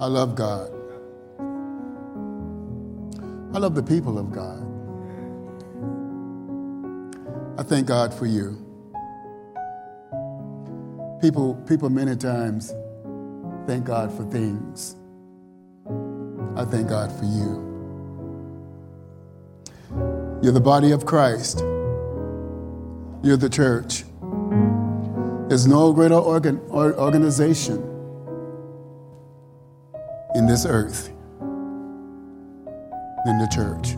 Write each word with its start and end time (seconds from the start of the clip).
I 0.00 0.06
love 0.06 0.36
God. 0.36 0.70
I 3.52 3.58
love 3.58 3.74
the 3.74 3.82
people 3.82 4.16
of 4.16 4.30
God. 4.30 4.62
I 7.58 7.64
thank 7.64 7.88
God 7.88 8.14
for 8.14 8.26
you. 8.26 8.64
People, 11.20 11.56
people 11.66 11.90
many 11.90 12.14
times 12.14 12.72
thank 13.66 13.84
God 13.86 14.16
for 14.16 14.22
things. 14.30 14.94
I 16.54 16.64
thank 16.64 16.88
God 16.88 17.10
for 17.10 17.24
you. 17.24 17.66
You're 20.42 20.52
the 20.52 20.60
body 20.60 20.92
of 20.92 21.06
Christ. 21.06 21.58
You're 23.24 23.36
the 23.36 23.50
church. 23.50 24.04
There's 25.48 25.66
no 25.66 25.92
greater 25.92 26.14
organ, 26.14 26.60
or 26.68 26.94
organization 26.94 27.87
in 30.38 30.46
this 30.46 30.64
earth 30.64 31.10
than 33.24 33.38
the 33.38 33.48
church. 33.52 33.96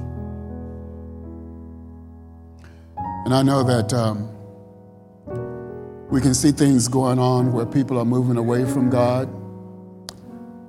And 3.26 3.34
I 3.34 3.42
know 3.42 3.62
that 3.62 3.92
um, 3.92 4.26
we 6.08 6.22
can 6.22 6.32
see 6.32 6.50
things 6.50 6.88
going 6.88 7.18
on 7.18 7.52
where 7.52 7.66
people 7.66 7.98
are 7.98 8.06
moving 8.06 8.38
away 8.38 8.64
from 8.64 8.88
God, 8.88 9.26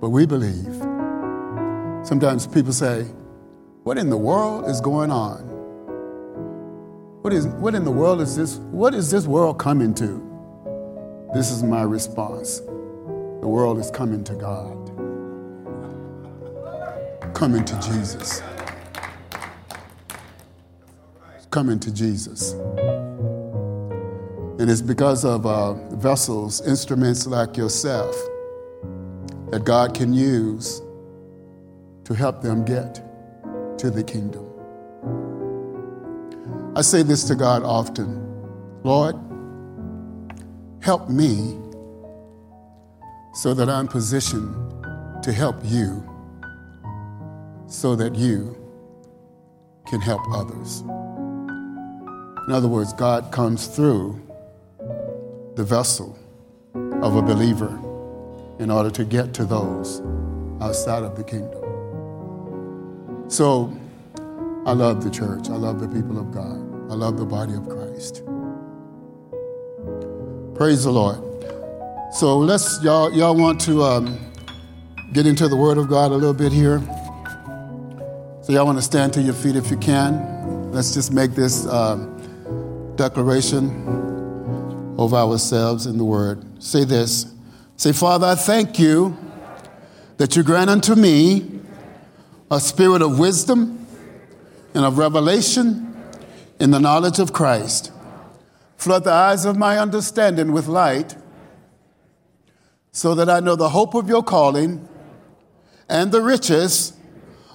but 0.01 0.09
we 0.09 0.25
believe. 0.25 0.75
Sometimes 2.05 2.45
people 2.45 2.73
say, 2.73 3.03
What 3.83 3.97
in 3.97 4.09
the 4.09 4.17
world 4.17 4.69
is 4.69 4.81
going 4.81 5.09
on? 5.09 5.39
What, 7.21 7.31
is, 7.31 7.47
what 7.47 7.75
in 7.75 7.85
the 7.85 7.91
world 7.91 8.19
is 8.19 8.35
this? 8.35 8.57
What 8.57 8.93
is 8.93 9.09
this 9.09 9.25
world 9.25 9.57
coming 9.57 9.93
to? 9.95 11.29
This 11.33 11.49
is 11.49 11.63
my 11.63 11.83
response. 11.83 12.59
The 12.59 13.47
world 13.47 13.79
is 13.79 13.89
coming 13.89 14.25
to 14.25 14.33
God, 14.33 14.90
coming 17.41 17.65
to 17.65 17.73
Jesus. 17.79 18.43
Coming 21.49 21.79
to 21.79 21.91
Jesus. 21.91 22.51
And 24.59 24.69
it's 24.69 24.83
because 24.83 25.25
of 25.25 25.47
uh, 25.47 25.73
vessels, 25.95 26.61
instruments 26.67 27.25
like 27.25 27.57
yourself, 27.57 28.15
that 29.49 29.63
God 29.65 29.95
can 29.95 30.13
use 30.13 30.83
to 32.03 32.13
help 32.13 32.43
them 32.43 32.63
get 32.63 33.01
to 33.79 33.89
the 33.89 34.03
kingdom. 34.03 34.45
I 36.75 36.83
say 36.83 37.01
this 37.01 37.23
to 37.23 37.33
God 37.33 37.63
often 37.63 38.21
Lord, 38.83 39.15
help 40.83 41.09
me 41.09 41.57
so 43.33 43.55
that 43.55 43.67
I'm 43.67 43.87
positioned 43.87 44.53
to 45.23 45.33
help 45.33 45.55
you, 45.63 46.07
so 47.71 47.95
that 47.95 48.15
you 48.15 48.57
can 49.87 50.01
help 50.01 50.21
others. 50.33 50.81
In 50.81 52.51
other 52.51 52.67
words, 52.67 52.91
God 52.91 53.31
comes 53.31 53.67
through 53.67 54.21
the 55.55 55.63
vessel 55.63 56.19
of 56.75 57.15
a 57.15 57.21
believer 57.21 57.79
in 58.59 58.69
order 58.69 58.91
to 58.91 59.05
get 59.05 59.33
to 59.35 59.45
those 59.45 60.01
outside 60.59 61.03
of 61.03 61.15
the 61.15 61.23
kingdom. 61.23 61.59
So, 63.29 63.73
I 64.65 64.73
love 64.73 65.03
the 65.03 65.09
church. 65.09 65.49
I 65.49 65.55
love 65.55 65.79
the 65.79 65.87
people 65.87 66.19
of 66.19 66.31
God. 66.31 66.59
I 66.91 66.95
love 66.95 67.17
the 67.17 67.25
body 67.25 67.53
of 67.53 67.67
Christ. 67.69 68.21
Praise 70.55 70.83
the 70.83 70.91
Lord. 70.91 71.19
So 72.13 72.37
let's 72.37 72.83
y'all 72.83 73.11
y'all 73.13 73.35
want 73.35 73.61
to 73.61 73.81
um, 73.83 74.19
get 75.13 75.25
into 75.25 75.47
the 75.47 75.55
Word 75.55 75.77
of 75.77 75.87
God 75.87 76.11
a 76.11 76.15
little 76.15 76.33
bit 76.33 76.51
here. 76.51 76.81
So 78.51 78.55
y'all 78.55 78.65
want 78.65 78.79
to 78.79 78.81
stand 78.81 79.13
to 79.13 79.21
your 79.21 79.33
feet 79.33 79.55
if 79.55 79.71
you 79.71 79.77
can. 79.77 80.73
Let's 80.73 80.93
just 80.93 81.13
make 81.13 81.35
this 81.35 81.65
um, 81.67 82.93
declaration 82.97 84.93
over 84.97 85.15
ourselves 85.15 85.85
in 85.85 85.97
the 85.97 86.03
Word. 86.03 86.61
Say 86.61 86.83
this. 86.83 87.33
Say, 87.77 87.93
Father, 87.93 88.27
I 88.27 88.35
thank 88.35 88.77
you 88.77 89.17
that 90.17 90.35
you 90.35 90.43
grant 90.43 90.69
unto 90.69 90.95
me 90.95 91.61
a 92.51 92.59
spirit 92.59 93.01
of 93.01 93.17
wisdom 93.17 93.87
and 94.73 94.83
of 94.83 94.97
revelation 94.97 95.95
in 96.59 96.71
the 96.71 96.79
knowledge 96.81 97.19
of 97.19 97.31
Christ. 97.31 97.93
Flood 98.75 99.05
the 99.05 99.13
eyes 99.13 99.45
of 99.45 99.55
my 99.55 99.77
understanding 99.77 100.51
with 100.51 100.67
light 100.67 101.15
so 102.91 103.15
that 103.15 103.29
I 103.29 103.39
know 103.39 103.55
the 103.55 103.69
hope 103.69 103.95
of 103.95 104.09
your 104.09 104.23
calling 104.23 104.89
and 105.87 106.11
the 106.11 106.21
riches 106.21 106.97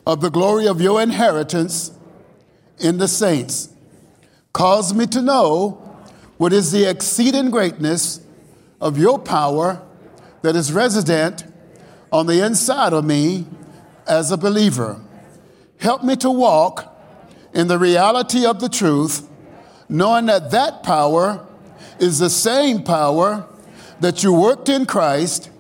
of 0.06 0.20
the 0.20 0.30
glory 0.30 0.68
of 0.68 0.80
your 0.80 1.02
inheritance 1.02 1.90
in 2.78 2.98
the 2.98 3.08
saints. 3.08 3.68
Cause 4.52 4.94
me 4.94 5.06
to 5.08 5.20
know 5.20 5.82
what 6.36 6.52
is 6.52 6.70
the 6.70 6.88
exceeding 6.88 7.50
greatness 7.50 8.20
of 8.80 8.96
your 8.96 9.18
power 9.18 9.82
that 10.42 10.54
is 10.54 10.72
resident 10.72 11.44
on 12.12 12.26
the 12.26 12.44
inside 12.44 12.92
of 12.92 13.04
me 13.04 13.46
as 14.06 14.30
a 14.30 14.36
believer. 14.36 15.00
Help 15.78 16.04
me 16.04 16.14
to 16.16 16.30
walk 16.30 16.92
in 17.52 17.66
the 17.66 17.78
reality 17.78 18.46
of 18.46 18.60
the 18.60 18.68
truth, 18.68 19.28
knowing 19.88 20.26
that 20.26 20.50
that 20.52 20.82
power 20.82 21.44
is 21.98 22.18
the 22.18 22.30
same 22.30 22.82
power 22.82 23.46
that 24.00 24.22
you 24.22 24.32
worked 24.32 24.68
in 24.68 24.86
Christ 24.86 25.50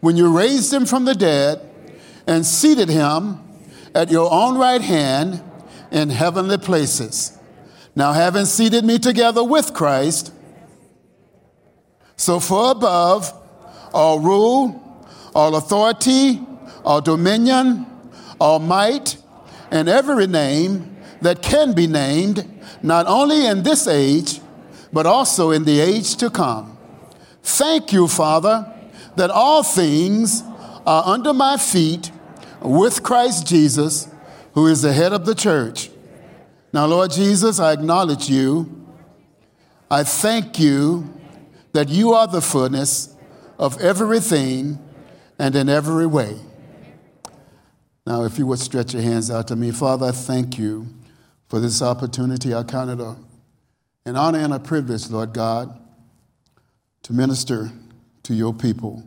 when 0.00 0.16
you 0.16 0.36
raised 0.36 0.72
him 0.72 0.86
from 0.86 1.06
the 1.06 1.14
dead 1.14 1.60
and 2.26 2.44
seated 2.44 2.88
him 2.88 3.45
at 3.96 4.10
your 4.10 4.30
own 4.30 4.58
right 4.58 4.82
hand 4.82 5.42
in 5.90 6.10
heavenly 6.10 6.58
places. 6.58 7.38
Now, 7.94 8.12
having 8.12 8.44
seated 8.44 8.84
me 8.84 8.98
together 8.98 9.42
with 9.42 9.72
Christ, 9.72 10.34
so 12.14 12.38
far 12.38 12.72
above 12.72 13.32
all 13.94 14.20
rule, 14.20 15.08
all 15.34 15.56
authority, 15.56 16.42
all 16.84 17.00
dominion, 17.00 17.86
all 18.38 18.58
might, 18.58 19.16
and 19.70 19.88
every 19.88 20.26
name 20.26 20.98
that 21.22 21.42
can 21.42 21.72
be 21.72 21.86
named, 21.86 22.46
not 22.82 23.06
only 23.06 23.46
in 23.46 23.62
this 23.62 23.88
age, 23.88 24.40
but 24.92 25.06
also 25.06 25.52
in 25.52 25.64
the 25.64 25.80
age 25.80 26.16
to 26.16 26.28
come. 26.28 26.76
Thank 27.42 27.94
you, 27.94 28.08
Father, 28.08 28.70
that 29.16 29.30
all 29.30 29.62
things 29.62 30.42
are 30.84 31.02
under 31.06 31.32
my 31.32 31.56
feet 31.56 32.10
with 32.66 33.02
Christ 33.02 33.46
Jesus, 33.46 34.08
who 34.54 34.66
is 34.66 34.82
the 34.82 34.92
head 34.92 35.12
of 35.12 35.24
the 35.24 35.34
church. 35.34 35.90
Now, 36.72 36.86
Lord 36.86 37.10
Jesus, 37.10 37.60
I 37.60 37.72
acknowledge 37.72 38.28
you. 38.28 38.86
I 39.90 40.02
thank 40.02 40.58
you 40.58 41.12
that 41.72 41.88
you 41.88 42.12
are 42.12 42.26
the 42.26 42.40
fullness 42.40 43.14
of 43.58 43.80
everything 43.80 44.78
and 45.38 45.54
in 45.54 45.68
every 45.68 46.06
way. 46.06 46.36
Now, 48.06 48.24
if 48.24 48.38
you 48.38 48.46
would 48.46 48.58
stretch 48.58 48.94
your 48.94 49.02
hands 49.02 49.30
out 49.30 49.48
to 49.48 49.56
me, 49.56 49.70
Father, 49.70 50.06
I 50.06 50.12
thank 50.12 50.58
you 50.58 50.86
for 51.48 51.60
this 51.60 51.82
opportunity. 51.82 52.54
I 52.54 52.62
count 52.62 52.90
it 52.90 53.00
a, 53.00 53.16
an 54.04 54.16
honor 54.16 54.38
and 54.38 54.52
a 54.52 54.58
privilege, 54.58 55.08
Lord 55.10 55.32
God, 55.32 55.78
to 57.02 57.12
minister 57.12 57.70
to 58.24 58.34
your 58.34 58.52
people. 58.52 59.04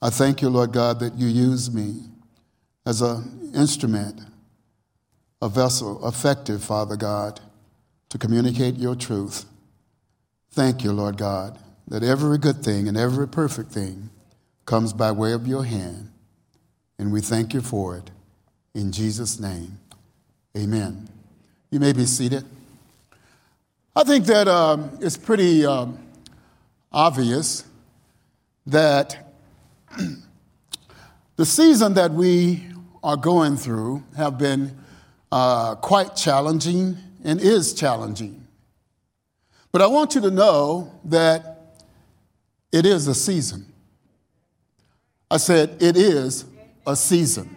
I 0.00 0.10
thank 0.10 0.42
you, 0.42 0.48
Lord 0.48 0.72
God, 0.72 1.00
that 1.00 1.14
you 1.14 1.26
use 1.26 1.72
me 1.72 2.11
as 2.84 3.00
an 3.00 3.52
instrument, 3.54 4.20
a 5.40 5.48
vessel, 5.48 6.06
effective, 6.06 6.62
Father 6.62 6.96
God, 6.96 7.40
to 8.08 8.18
communicate 8.18 8.76
your 8.76 8.94
truth. 8.94 9.44
Thank 10.50 10.84
you, 10.84 10.92
Lord 10.92 11.16
God, 11.16 11.58
that 11.88 12.02
every 12.02 12.38
good 12.38 12.62
thing 12.62 12.88
and 12.88 12.96
every 12.96 13.28
perfect 13.28 13.70
thing 13.70 14.10
comes 14.66 14.92
by 14.92 15.12
way 15.12 15.32
of 15.32 15.46
your 15.46 15.64
hand. 15.64 16.10
And 16.98 17.12
we 17.12 17.20
thank 17.20 17.54
you 17.54 17.60
for 17.60 17.96
it. 17.96 18.10
In 18.74 18.92
Jesus' 18.92 19.40
name, 19.40 19.78
amen. 20.56 21.08
You 21.70 21.80
may 21.80 21.92
be 21.92 22.06
seated. 22.06 22.44
I 23.94 24.04
think 24.04 24.26
that 24.26 24.48
um, 24.48 24.98
it's 25.00 25.16
pretty 25.16 25.66
um, 25.66 25.98
obvious 26.90 27.64
that 28.66 29.32
the 31.36 31.44
season 31.46 31.94
that 31.94 32.12
we 32.12 32.66
are 33.02 33.16
going 33.16 33.56
through 33.56 34.02
have 34.16 34.38
been 34.38 34.76
uh, 35.30 35.74
quite 35.76 36.14
challenging 36.14 36.96
and 37.24 37.40
is 37.40 37.74
challenging. 37.74 38.46
But 39.72 39.82
I 39.82 39.86
want 39.86 40.14
you 40.14 40.20
to 40.20 40.30
know 40.30 40.92
that 41.04 41.78
it 42.70 42.86
is 42.86 43.08
a 43.08 43.14
season. 43.14 43.66
I 45.30 45.38
said, 45.38 45.76
it 45.80 45.96
is 45.96 46.44
a 46.86 46.94
season. 46.94 47.56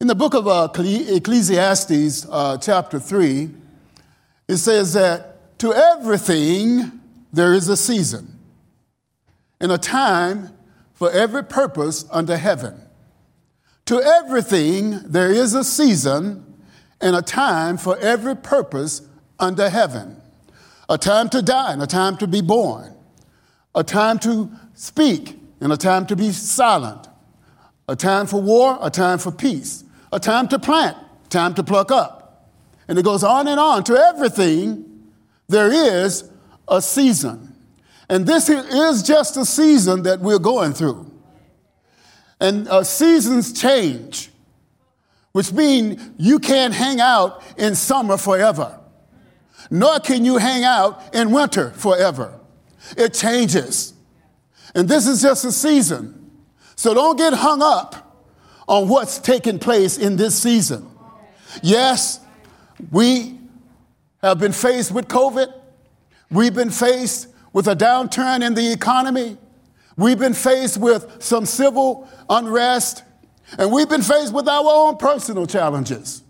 In 0.00 0.06
the 0.06 0.14
book 0.14 0.34
of 0.34 0.46
uh, 0.46 0.68
Ecclesiastes, 0.74 2.26
uh, 2.28 2.58
chapter 2.58 2.98
3, 2.98 3.50
it 4.48 4.56
says 4.56 4.94
that 4.94 5.58
to 5.60 5.72
everything 5.72 7.00
there 7.32 7.54
is 7.54 7.68
a 7.68 7.76
season 7.76 8.38
and 9.60 9.72
a 9.72 9.78
time 9.78 10.50
for 10.92 11.10
every 11.10 11.44
purpose 11.44 12.04
under 12.10 12.36
heaven. 12.36 12.80
To 13.86 14.00
everything 14.00 15.00
there 15.04 15.30
is 15.30 15.54
a 15.54 15.64
season 15.64 16.44
and 17.00 17.16
a 17.16 17.22
time 17.22 17.76
for 17.76 17.98
every 17.98 18.36
purpose 18.36 19.02
under 19.38 19.68
heaven 19.68 20.22
a 20.88 20.98
time 20.98 21.28
to 21.30 21.42
die 21.42 21.72
and 21.72 21.82
a 21.82 21.86
time 21.86 22.16
to 22.18 22.26
be 22.26 22.40
born, 22.40 22.94
a 23.74 23.82
time 23.82 24.18
to 24.18 24.50
speak 24.74 25.38
and 25.60 25.72
a 25.72 25.76
time 25.76 26.06
to 26.06 26.16
be 26.16 26.30
silent, 26.32 27.08
a 27.88 27.96
time 27.96 28.26
for 28.26 28.42
war, 28.42 28.78
a 28.82 28.90
time 28.90 29.18
for 29.18 29.32
peace, 29.32 29.84
a 30.12 30.20
time 30.20 30.48
to 30.48 30.58
plant, 30.58 30.96
time 31.30 31.54
to 31.54 31.62
pluck 31.62 31.90
up. 31.90 32.50
And 32.88 32.98
it 32.98 33.04
goes 33.04 33.24
on 33.24 33.48
and 33.48 33.58
on. 33.58 33.84
To 33.84 33.96
everything, 33.96 35.08
there 35.48 35.72
is 35.72 36.28
a 36.68 36.82
season. 36.82 37.54
And 38.08 38.26
this 38.26 38.50
is 38.50 39.02
just 39.02 39.36
a 39.36 39.46
season 39.46 40.02
that 40.02 40.20
we're 40.20 40.38
going 40.38 40.74
through. 40.74 41.11
And 42.42 42.66
uh, 42.66 42.82
seasons 42.82 43.52
change, 43.52 44.28
which 45.30 45.52
means 45.52 46.02
you 46.18 46.40
can't 46.40 46.74
hang 46.74 47.00
out 47.00 47.40
in 47.56 47.76
summer 47.76 48.16
forever, 48.16 48.80
nor 49.70 50.00
can 50.00 50.24
you 50.24 50.38
hang 50.38 50.64
out 50.64 51.14
in 51.14 51.30
winter 51.30 51.70
forever. 51.70 52.40
It 52.96 53.14
changes. 53.14 53.94
And 54.74 54.88
this 54.88 55.06
is 55.06 55.22
just 55.22 55.44
a 55.44 55.52
season. 55.52 56.32
So 56.74 56.94
don't 56.94 57.16
get 57.16 57.32
hung 57.32 57.62
up 57.62 58.26
on 58.66 58.88
what's 58.88 59.20
taking 59.20 59.60
place 59.60 59.96
in 59.96 60.16
this 60.16 60.36
season. 60.36 60.90
Yes, 61.62 62.18
we 62.90 63.38
have 64.20 64.40
been 64.40 64.50
faced 64.50 64.90
with 64.90 65.06
COVID. 65.06 65.46
We've 66.28 66.54
been 66.54 66.70
faced 66.70 67.28
with 67.52 67.68
a 67.68 67.76
downturn 67.76 68.44
in 68.44 68.54
the 68.54 68.72
economy. 68.72 69.38
We've 69.96 70.18
been 70.18 70.34
faced 70.34 70.78
with 70.78 71.22
some 71.22 71.46
civil 71.46 72.08
unrest. 72.28 73.02
And 73.58 73.70
we've 73.70 73.88
been 73.88 74.02
faced 74.02 74.32
with 74.32 74.48
our 74.48 74.64
own 74.64 74.96
personal 74.96 75.46
challenges. 75.46 76.22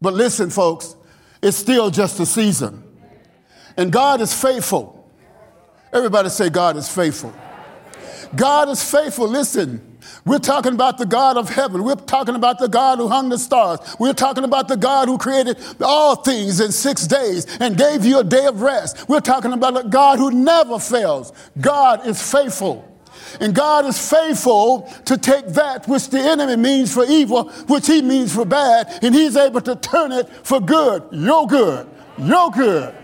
But 0.00 0.14
listen, 0.14 0.50
folks, 0.50 0.94
it's 1.42 1.56
still 1.56 1.90
just 1.90 2.20
a 2.20 2.26
season. 2.26 2.82
And 3.76 3.92
God 3.92 4.20
is 4.20 4.32
faithful. 4.34 5.10
Everybody 5.92 6.28
say, 6.28 6.48
God 6.50 6.76
is 6.76 6.88
faithful. 6.88 7.32
God 8.34 8.68
is 8.68 8.82
faithful. 8.82 9.28
Listen, 9.28 9.98
we're 10.24 10.38
talking 10.38 10.74
about 10.74 10.98
the 10.98 11.06
God 11.06 11.36
of 11.36 11.48
heaven. 11.48 11.84
We're 11.84 11.94
talking 11.94 12.34
about 12.34 12.58
the 12.58 12.68
God 12.68 12.98
who 12.98 13.08
hung 13.08 13.28
the 13.28 13.38
stars. 13.38 13.78
We're 13.98 14.12
talking 14.12 14.44
about 14.44 14.68
the 14.68 14.76
God 14.76 15.08
who 15.08 15.18
created 15.18 15.58
all 15.80 16.16
things 16.16 16.60
in 16.60 16.72
six 16.72 17.06
days 17.06 17.46
and 17.60 17.76
gave 17.76 18.04
you 18.04 18.18
a 18.18 18.24
day 18.24 18.46
of 18.46 18.62
rest. 18.62 19.08
We're 19.08 19.20
talking 19.20 19.52
about 19.52 19.84
a 19.84 19.88
God 19.88 20.18
who 20.18 20.30
never 20.30 20.78
fails. 20.78 21.32
God 21.60 22.06
is 22.06 22.20
faithful. 22.20 22.95
And 23.40 23.54
God 23.54 23.84
is 23.86 24.10
faithful 24.10 24.92
to 25.04 25.16
take 25.18 25.46
that 25.48 25.86
which 25.88 26.08
the 26.10 26.20
enemy 26.20 26.56
means 26.56 26.92
for 26.92 27.04
evil, 27.04 27.50
which 27.66 27.86
he 27.86 28.02
means 28.02 28.34
for 28.34 28.44
bad, 28.44 28.98
and 29.02 29.14
he's 29.14 29.36
able 29.36 29.60
to 29.62 29.76
turn 29.76 30.12
it 30.12 30.28
for 30.42 30.60
good. 30.60 31.04
Your 31.12 31.46
good. 31.46 31.88
Your 32.18 32.50
good. 32.50 32.94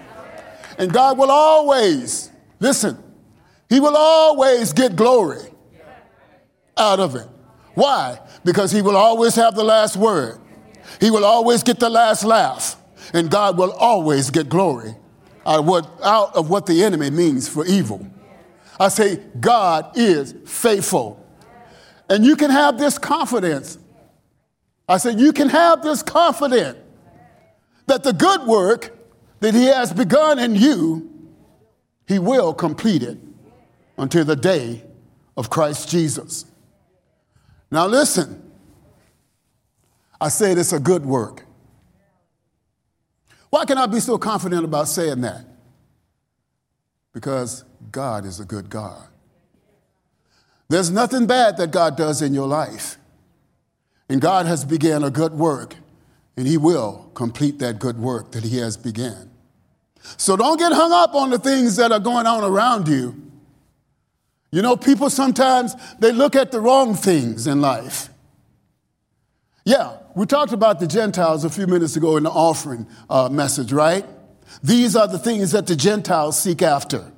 And 0.78 0.92
God 0.92 1.18
will 1.18 1.30
always, 1.30 2.30
listen, 2.60 3.02
he 3.68 3.80
will 3.80 3.96
always 3.96 4.72
get 4.72 4.96
glory 4.96 5.42
out 6.76 7.00
of 7.00 7.14
it. 7.14 7.26
Why? 7.74 8.18
Because 8.44 8.70
he 8.70 8.82
will 8.82 8.96
always 8.96 9.34
have 9.36 9.54
the 9.54 9.64
last 9.64 9.96
word. 9.96 10.38
He 11.00 11.10
will 11.10 11.24
always 11.24 11.62
get 11.62 11.80
the 11.80 11.90
last 11.90 12.24
laugh. 12.24 12.76
And 13.12 13.30
God 13.30 13.58
will 13.58 13.72
always 13.72 14.30
get 14.30 14.48
glory 14.48 14.94
out 15.44 15.60
of 15.60 15.66
what, 15.66 15.90
out 16.02 16.34
of 16.36 16.50
what 16.50 16.66
the 16.66 16.82
enemy 16.84 17.10
means 17.10 17.48
for 17.48 17.66
evil. 17.66 18.06
I 18.82 18.88
say, 18.88 19.20
God 19.38 19.96
is 19.96 20.34
faithful. 20.44 21.24
And 22.10 22.24
you 22.24 22.34
can 22.34 22.50
have 22.50 22.78
this 22.78 22.98
confidence. 22.98 23.78
I 24.88 24.96
said, 24.96 25.20
you 25.20 25.32
can 25.32 25.48
have 25.50 25.84
this 25.84 26.02
confidence 26.02 26.78
that 27.86 28.02
the 28.02 28.12
good 28.12 28.42
work 28.42 28.98
that 29.38 29.54
He 29.54 29.66
has 29.66 29.92
begun 29.92 30.40
in 30.40 30.56
you, 30.56 31.08
He 32.08 32.18
will 32.18 32.52
complete 32.52 33.04
it 33.04 33.18
until 33.98 34.24
the 34.24 34.34
day 34.34 34.82
of 35.36 35.48
Christ 35.48 35.88
Jesus. 35.88 36.44
Now, 37.70 37.86
listen, 37.86 38.52
I 40.20 40.28
said 40.28 40.58
it's 40.58 40.72
a 40.72 40.80
good 40.80 41.06
work. 41.06 41.46
Why 43.48 43.64
can 43.64 43.78
I 43.78 43.86
be 43.86 44.00
so 44.00 44.18
confident 44.18 44.64
about 44.64 44.88
saying 44.88 45.20
that? 45.20 45.44
Because 47.12 47.64
God 47.90 48.24
is 48.24 48.40
a 48.40 48.44
good 48.44 48.70
God. 48.70 49.08
There's 50.68 50.90
nothing 50.90 51.26
bad 51.26 51.56
that 51.58 51.70
God 51.70 51.96
does 51.96 52.22
in 52.22 52.32
your 52.32 52.46
life. 52.46 52.96
And 54.08 54.20
God 54.20 54.46
has 54.46 54.64
begun 54.64 55.04
a 55.04 55.10
good 55.10 55.32
work, 55.32 55.76
and 56.36 56.46
He 56.46 56.56
will 56.56 57.10
complete 57.14 57.58
that 57.58 57.78
good 57.78 57.98
work 57.98 58.32
that 58.32 58.44
He 58.44 58.58
has 58.58 58.76
begun. 58.76 59.30
So 60.16 60.36
don't 60.36 60.58
get 60.58 60.72
hung 60.72 60.92
up 60.92 61.14
on 61.14 61.30
the 61.30 61.38
things 61.38 61.76
that 61.76 61.92
are 61.92 62.00
going 62.00 62.26
on 62.26 62.44
around 62.44 62.88
you. 62.88 63.14
You 64.50 64.60
know, 64.60 64.76
people 64.76 65.08
sometimes 65.08 65.74
they 65.98 66.12
look 66.12 66.36
at 66.36 66.52
the 66.52 66.60
wrong 66.60 66.94
things 66.94 67.46
in 67.46 67.60
life. 67.60 68.10
Yeah, 69.64 69.98
we 70.14 70.26
talked 70.26 70.52
about 70.52 70.80
the 70.80 70.86
Gentiles 70.86 71.44
a 71.44 71.50
few 71.50 71.66
minutes 71.66 71.96
ago 71.96 72.16
in 72.16 72.24
the 72.24 72.30
offering 72.30 72.86
uh, 73.08 73.28
message, 73.28 73.72
right? 73.72 74.04
These 74.62 74.96
are 74.96 75.06
the 75.06 75.18
things 75.18 75.52
that 75.52 75.66
the 75.66 75.76
Gentiles 75.76 76.40
seek 76.40 76.62
after. 76.62 77.11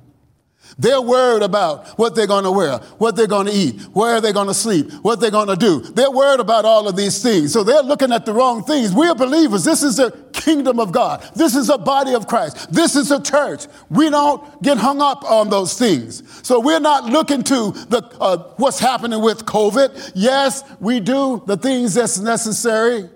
They're 0.77 1.01
worried 1.01 1.43
about 1.43 1.87
what 1.97 2.15
they're 2.15 2.27
going 2.27 2.43
to 2.43 2.51
wear, 2.51 2.77
what 2.97 3.15
they're 3.15 3.27
going 3.27 3.47
to 3.47 3.53
eat, 3.53 3.81
where 3.93 4.19
they're 4.19 4.33
going 4.33 4.47
to 4.47 4.53
sleep, 4.53 4.91
what 5.01 5.19
they're 5.19 5.31
going 5.31 5.47
to 5.47 5.55
do. 5.55 5.79
They're 5.79 6.11
worried 6.11 6.39
about 6.39 6.65
all 6.65 6.87
of 6.87 6.95
these 6.95 7.21
things. 7.21 7.53
So 7.53 7.63
they're 7.63 7.83
looking 7.83 8.11
at 8.11 8.25
the 8.25 8.33
wrong 8.33 8.63
things. 8.63 8.93
We're 8.93 9.15
believers. 9.15 9.63
This 9.63 9.83
is 9.83 9.97
the 9.97 10.11
kingdom 10.33 10.79
of 10.79 10.91
God. 10.91 11.27
This 11.35 11.55
is 11.55 11.67
the 11.67 11.77
body 11.77 12.13
of 12.13 12.27
Christ. 12.27 12.71
This 12.71 12.95
is 12.95 13.09
the 13.09 13.19
church. 13.19 13.67
We 13.89 14.09
don't 14.09 14.61
get 14.61 14.77
hung 14.77 15.01
up 15.01 15.23
on 15.23 15.49
those 15.49 15.77
things. 15.77 16.23
So 16.45 16.59
we're 16.59 16.79
not 16.79 17.05
looking 17.05 17.43
to 17.43 17.71
the, 17.71 18.03
uh, 18.19 18.53
what's 18.57 18.79
happening 18.79 19.21
with 19.21 19.45
COVID. 19.45 20.11
Yes, 20.13 20.63
we 20.79 20.99
do 20.99 21.41
the 21.45 21.57
things 21.57 21.93
that's 21.93 22.19
necessary. 22.19 23.09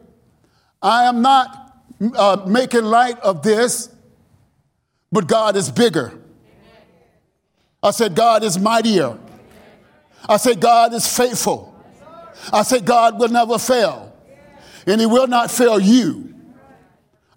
I 0.82 1.06
am 1.06 1.22
not 1.22 1.76
uh, 2.16 2.46
making 2.48 2.86
light 2.86 3.20
of 3.20 3.44
this, 3.44 3.90
but 5.12 5.28
God 5.28 5.56
is 5.56 5.70
bigger. 5.70 6.14
I 7.82 7.92
said, 7.92 8.16
God 8.16 8.44
is 8.44 8.60
mightier. 8.60 9.18
I 10.28 10.38
said, 10.38 10.60
God 10.60 10.94
is 10.94 11.08
faithful. 11.08 11.74
I 12.52 12.64
said, 12.64 12.86
God 12.86 13.20
will 13.20 13.30
never 13.30 13.58
fail. 13.58 14.16
And 14.86 15.00
He 15.00 15.08
will 15.08 15.28
not 15.28 15.50
fail 15.50 15.80
you. 15.80 16.34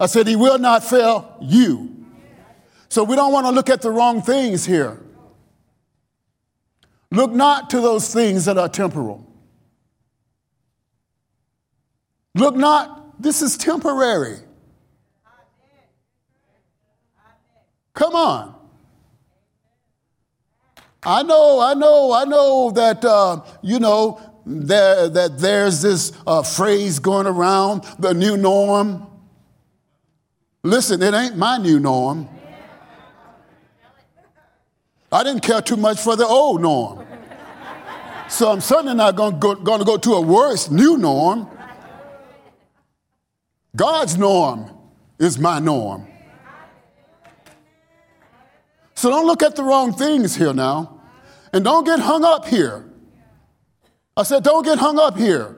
I 0.00 0.06
said, 0.06 0.26
He 0.26 0.36
will 0.36 0.58
not 0.58 0.82
fail 0.82 1.36
you. 1.40 2.06
So 2.88 3.04
we 3.04 3.16
don't 3.16 3.32
want 3.32 3.46
to 3.46 3.52
look 3.52 3.70
at 3.70 3.82
the 3.82 3.90
wrong 3.90 4.20
things 4.20 4.66
here. 4.66 5.00
Look 7.10 7.30
not 7.30 7.70
to 7.70 7.80
those 7.80 8.12
things 8.12 8.46
that 8.46 8.58
are 8.58 8.68
temporal. 8.68 9.26
Look 12.34 12.56
not, 12.56 13.22
this 13.22 13.42
is 13.42 13.56
temporary. 13.56 14.38
Come 17.94 18.14
on. 18.14 18.61
I 21.04 21.22
know, 21.24 21.60
I 21.60 21.74
know, 21.74 22.12
I 22.12 22.24
know 22.24 22.70
that, 22.72 23.04
uh, 23.04 23.42
you 23.60 23.80
know, 23.80 24.20
there, 24.46 25.08
that 25.08 25.38
there's 25.38 25.82
this 25.82 26.12
uh, 26.26 26.42
phrase 26.42 26.98
going 26.98 27.26
around, 27.26 27.84
the 27.98 28.14
new 28.14 28.36
norm. 28.36 29.06
Listen, 30.62 31.02
it 31.02 31.12
ain't 31.12 31.36
my 31.36 31.58
new 31.58 31.80
norm. 31.80 32.28
I 35.10 35.24
didn't 35.24 35.42
care 35.42 35.60
too 35.60 35.76
much 35.76 36.00
for 36.00 36.16
the 36.16 36.26
old 36.26 36.62
norm. 36.62 37.04
So 38.28 38.50
I'm 38.50 38.60
certainly 38.60 38.94
not 38.94 39.16
going 39.16 39.40
to 39.40 39.84
go 39.84 39.96
to 39.96 40.14
a 40.14 40.20
worse 40.20 40.70
new 40.70 40.96
norm. 40.96 41.48
God's 43.74 44.16
norm 44.16 44.70
is 45.18 45.38
my 45.38 45.58
norm. 45.58 46.06
So 48.94 49.10
don't 49.10 49.26
look 49.26 49.42
at 49.42 49.56
the 49.56 49.64
wrong 49.64 49.92
things 49.92 50.36
here 50.36 50.54
now. 50.54 50.91
And 51.52 51.64
don't 51.64 51.84
get 51.84 52.00
hung 52.00 52.24
up 52.24 52.46
here. 52.46 52.88
I 54.16 54.22
said, 54.22 54.42
don't 54.42 54.64
get 54.64 54.78
hung 54.78 54.98
up 54.98 55.16
here. 55.16 55.56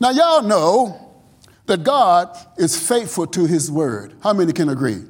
Now, 0.00 0.10
y'all 0.10 0.42
know 0.42 1.22
that 1.66 1.82
God 1.82 2.36
is 2.58 2.88
faithful 2.88 3.26
to 3.28 3.46
his 3.46 3.70
word. 3.70 4.14
How 4.22 4.32
many 4.32 4.52
can 4.52 4.68
agree? 4.68 5.02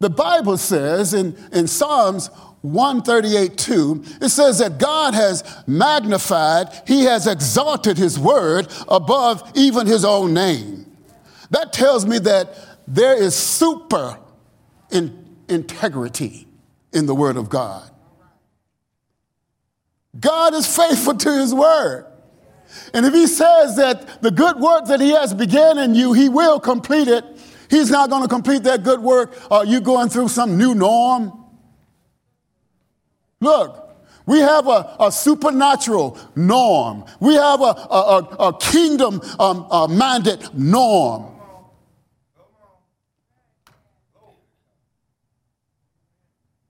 The 0.00 0.10
Bible 0.10 0.58
says 0.58 1.14
in, 1.14 1.36
in 1.52 1.66
Psalms 1.68 2.28
138 2.62 3.56
2, 3.56 4.04
it 4.20 4.28
says 4.28 4.58
that 4.58 4.78
God 4.78 5.14
has 5.14 5.62
magnified, 5.66 6.68
he 6.86 7.04
has 7.04 7.26
exalted 7.26 7.96
his 7.96 8.18
word 8.18 8.68
above 8.88 9.50
even 9.54 9.86
his 9.86 10.04
own 10.04 10.34
name. 10.34 10.86
That 11.50 11.72
tells 11.72 12.04
me 12.04 12.18
that 12.20 12.54
there 12.86 13.20
is 13.20 13.34
super 13.36 14.18
in, 14.90 15.21
integrity 15.52 16.46
in 16.92 17.06
the 17.06 17.14
Word 17.14 17.36
of 17.36 17.48
God. 17.48 17.88
God 20.18 20.54
is 20.54 20.66
faithful 20.66 21.14
to 21.14 21.32
his 21.32 21.54
word. 21.54 22.06
And 22.94 23.06
if 23.06 23.14
he 23.14 23.26
says 23.26 23.76
that 23.76 24.22
the 24.22 24.30
good 24.30 24.58
work 24.58 24.86
that 24.86 25.00
he 25.00 25.10
has 25.10 25.32
begun 25.34 25.78
in 25.78 25.94
you, 25.94 26.12
he 26.12 26.28
will 26.28 26.60
complete 26.60 27.08
it. 27.08 27.24
He's 27.70 27.90
not 27.90 28.10
going 28.10 28.22
to 28.22 28.28
complete 28.28 28.64
that 28.64 28.82
good 28.82 29.00
work. 29.00 29.34
Are 29.50 29.64
you 29.64 29.80
going 29.80 30.10
through 30.10 30.28
some 30.28 30.58
new 30.58 30.74
norm? 30.74 31.32
Look, 33.40 33.96
we 34.26 34.40
have 34.40 34.68
a, 34.68 34.96
a 35.00 35.10
supernatural 35.10 36.18
norm. 36.36 37.04
We 37.18 37.34
have 37.34 37.60
a, 37.60 37.64
a, 37.64 38.18
a 38.48 38.58
kingdom 38.58 39.20
um, 39.38 39.66
uh, 39.70 39.88
minded 39.88 40.54
norm. 40.54 41.31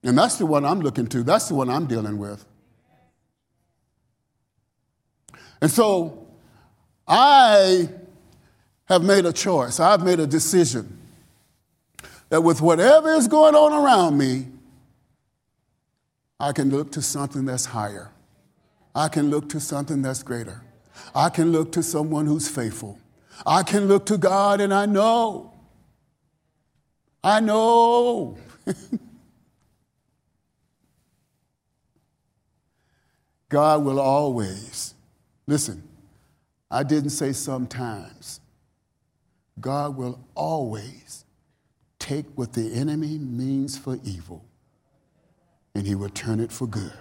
And 0.02 0.18
that's 0.18 0.36
the 0.36 0.46
one 0.46 0.64
I'm 0.64 0.80
looking 0.80 1.06
to. 1.08 1.22
That's 1.22 1.48
the 1.48 1.54
one 1.54 1.70
I'm 1.70 1.86
dealing 1.86 2.18
with. 2.18 2.44
And 5.60 5.70
so 5.70 6.26
I 7.06 7.88
have 8.86 9.04
made 9.04 9.24
a 9.26 9.32
choice. 9.32 9.78
I've 9.78 10.02
made 10.02 10.18
a 10.18 10.26
decision 10.26 10.98
that 12.30 12.42
with 12.42 12.60
whatever 12.60 13.12
is 13.12 13.28
going 13.28 13.54
on 13.54 13.72
around 13.72 14.18
me, 14.18 14.46
I 16.40 16.52
can 16.52 16.70
look 16.70 16.90
to 16.92 17.02
something 17.02 17.44
that's 17.44 17.66
higher. 17.66 18.10
I 18.94 19.08
can 19.08 19.30
look 19.30 19.48
to 19.50 19.60
something 19.60 20.02
that's 20.02 20.22
greater. 20.22 20.62
I 21.14 21.28
can 21.28 21.52
look 21.52 21.70
to 21.72 21.82
someone 21.82 22.26
who's 22.26 22.48
faithful. 22.48 22.98
I 23.46 23.62
can 23.62 23.86
look 23.86 24.06
to 24.06 24.18
God 24.18 24.60
and 24.60 24.74
I 24.74 24.86
know. 24.86 25.52
I 27.22 27.38
know. 27.40 28.36
God 33.52 33.84
will 33.84 34.00
always, 34.00 34.94
listen, 35.46 35.86
I 36.70 36.82
didn't 36.82 37.10
say 37.10 37.34
sometimes. 37.34 38.40
God 39.60 39.94
will 39.94 40.18
always 40.34 41.26
take 41.98 42.24
what 42.34 42.54
the 42.54 42.72
enemy 42.72 43.18
means 43.18 43.76
for 43.76 43.98
evil 44.04 44.42
and 45.74 45.86
he 45.86 45.94
will 45.94 46.08
turn 46.08 46.40
it 46.40 46.50
for 46.50 46.66
good. 46.66 46.94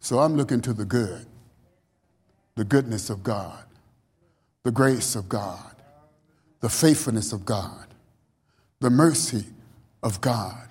So 0.00 0.20
I'm 0.20 0.34
looking 0.34 0.62
to 0.62 0.72
the 0.72 0.86
good, 0.86 1.26
the 2.54 2.64
goodness 2.64 3.10
of 3.10 3.22
God, 3.22 3.64
the 4.62 4.70
grace 4.70 5.14
of 5.14 5.28
God, 5.28 5.76
the 6.60 6.70
faithfulness 6.70 7.34
of 7.34 7.44
God, 7.44 7.88
the 8.80 8.88
mercy 8.88 9.44
of 10.04 10.20
God, 10.20 10.68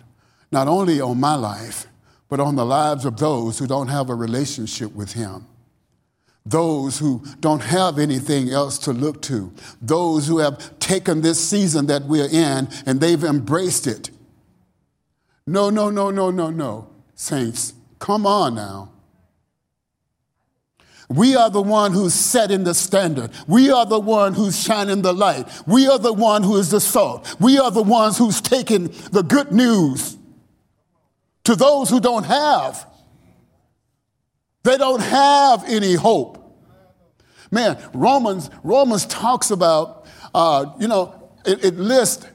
not 0.52 0.70
only 0.70 1.02
on 1.02 1.20
my 1.20 1.36
life, 1.36 1.88
but 2.30 2.40
on 2.40 2.56
the 2.56 2.66
lives 2.66 3.04
of 3.04 3.18
those 3.18 3.60
who 3.60 3.68
don't 3.68 3.90
have 3.90 4.10
a 4.10 4.16
relationship 4.16 4.94
with 4.96 5.12
Him. 5.14 5.48
Those 6.46 7.00
who 7.00 7.24
don't 7.40 7.62
have 7.62 8.00
anything 8.00 8.50
else 8.50 8.78
to 8.80 8.94
look 8.94 9.22
to, 9.24 9.52
those 9.82 10.28
who 10.28 10.38
have 10.38 10.78
taken 10.80 11.22
this 11.22 11.46
season 11.46 11.88
that 11.88 12.04
we're 12.04 12.30
in 12.30 12.70
and 12.86 13.02
they've 13.02 13.24
embraced 13.24 13.88
it. 13.88 14.12
No, 15.48 15.70
no, 15.70 15.90
no, 15.90 16.12
no, 16.12 16.32
no, 16.32 16.50
no. 16.50 16.90
Saints, 17.16 17.74
come 18.00 18.26
on 18.26 18.56
now. 18.56 18.93
We 21.14 21.36
are 21.36 21.50
the 21.50 21.62
one 21.62 21.92
who's 21.92 22.14
setting 22.14 22.64
the 22.64 22.74
standard. 22.74 23.32
We 23.48 23.70
are 23.70 23.86
the 23.86 24.00
one 24.00 24.34
who's 24.34 24.60
shining 24.60 25.02
the 25.02 25.14
light. 25.14 25.48
We 25.68 25.88
are 25.88 26.00
the 26.00 26.14
one 26.14 26.44
who 26.44 26.58
is 26.58 26.72
the 26.72 26.80
salt. 26.80 27.36
We 27.40 27.60
are 27.60 27.70
the 27.70 27.84
ones 27.84 28.18
who's 28.18 28.42
taking 28.42 28.88
the 29.12 29.22
good 29.22 29.52
news 29.52 30.18
to 31.44 31.56
those 31.56 31.90
who 31.90 32.00
don't 32.00 32.26
have. 32.26 32.88
They 34.64 34.78
don't 34.78 35.02
have 35.02 35.64
any 35.68 35.94
hope. 35.94 36.40
Man, 37.52 37.78
Romans, 37.94 38.50
Romans 38.64 39.06
talks 39.06 39.52
about, 39.52 40.08
uh, 40.34 40.66
you 40.80 40.88
know, 40.88 41.32
it, 41.46 41.64
it 41.64 41.76
lists 41.76 42.26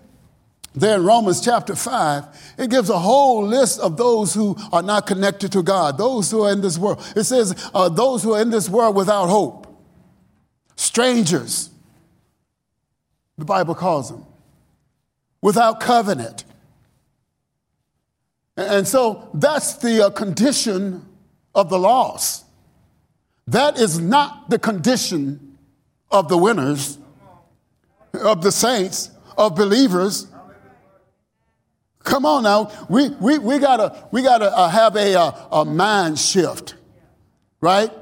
there 0.74 0.96
in 0.96 1.04
Romans 1.04 1.40
chapter 1.40 1.74
5, 1.74 2.54
it 2.58 2.70
gives 2.70 2.90
a 2.90 2.98
whole 2.98 3.44
list 3.44 3.80
of 3.80 3.96
those 3.96 4.34
who 4.34 4.56
are 4.72 4.82
not 4.82 5.06
connected 5.06 5.52
to 5.52 5.62
God, 5.62 5.98
those 5.98 6.30
who 6.30 6.42
are 6.42 6.52
in 6.52 6.60
this 6.60 6.78
world. 6.78 7.02
It 7.16 7.24
says, 7.24 7.70
uh, 7.74 7.88
those 7.88 8.22
who 8.22 8.34
are 8.34 8.42
in 8.42 8.50
this 8.50 8.68
world 8.68 8.94
without 8.94 9.26
hope, 9.26 9.66
strangers, 10.76 11.70
the 13.36 13.44
Bible 13.44 13.74
calls 13.74 14.10
them, 14.10 14.24
without 15.40 15.80
covenant. 15.80 16.44
And 18.56 18.86
so 18.86 19.30
that's 19.34 19.74
the 19.74 20.06
uh, 20.06 20.10
condition 20.10 21.06
of 21.54 21.70
the 21.70 21.78
lost. 21.78 22.44
That 23.46 23.78
is 23.78 23.98
not 23.98 24.50
the 24.50 24.58
condition 24.58 25.58
of 26.10 26.28
the 26.28 26.36
winners, 26.36 26.98
of 28.12 28.42
the 28.42 28.52
saints, 28.52 29.10
of 29.36 29.54
believers. 29.54 30.26
Come 32.08 32.24
on 32.24 32.42
now, 32.42 32.72
we, 32.88 33.10
we, 33.10 33.36
we 33.36 33.58
gotta, 33.58 34.08
we 34.10 34.22
gotta 34.22 34.50
uh, 34.56 34.70
have 34.70 34.96
a, 34.96 35.14
uh, 35.14 35.60
a, 35.60 35.64
mind 35.66 36.18
shift, 36.18 36.74
right? 37.60 37.92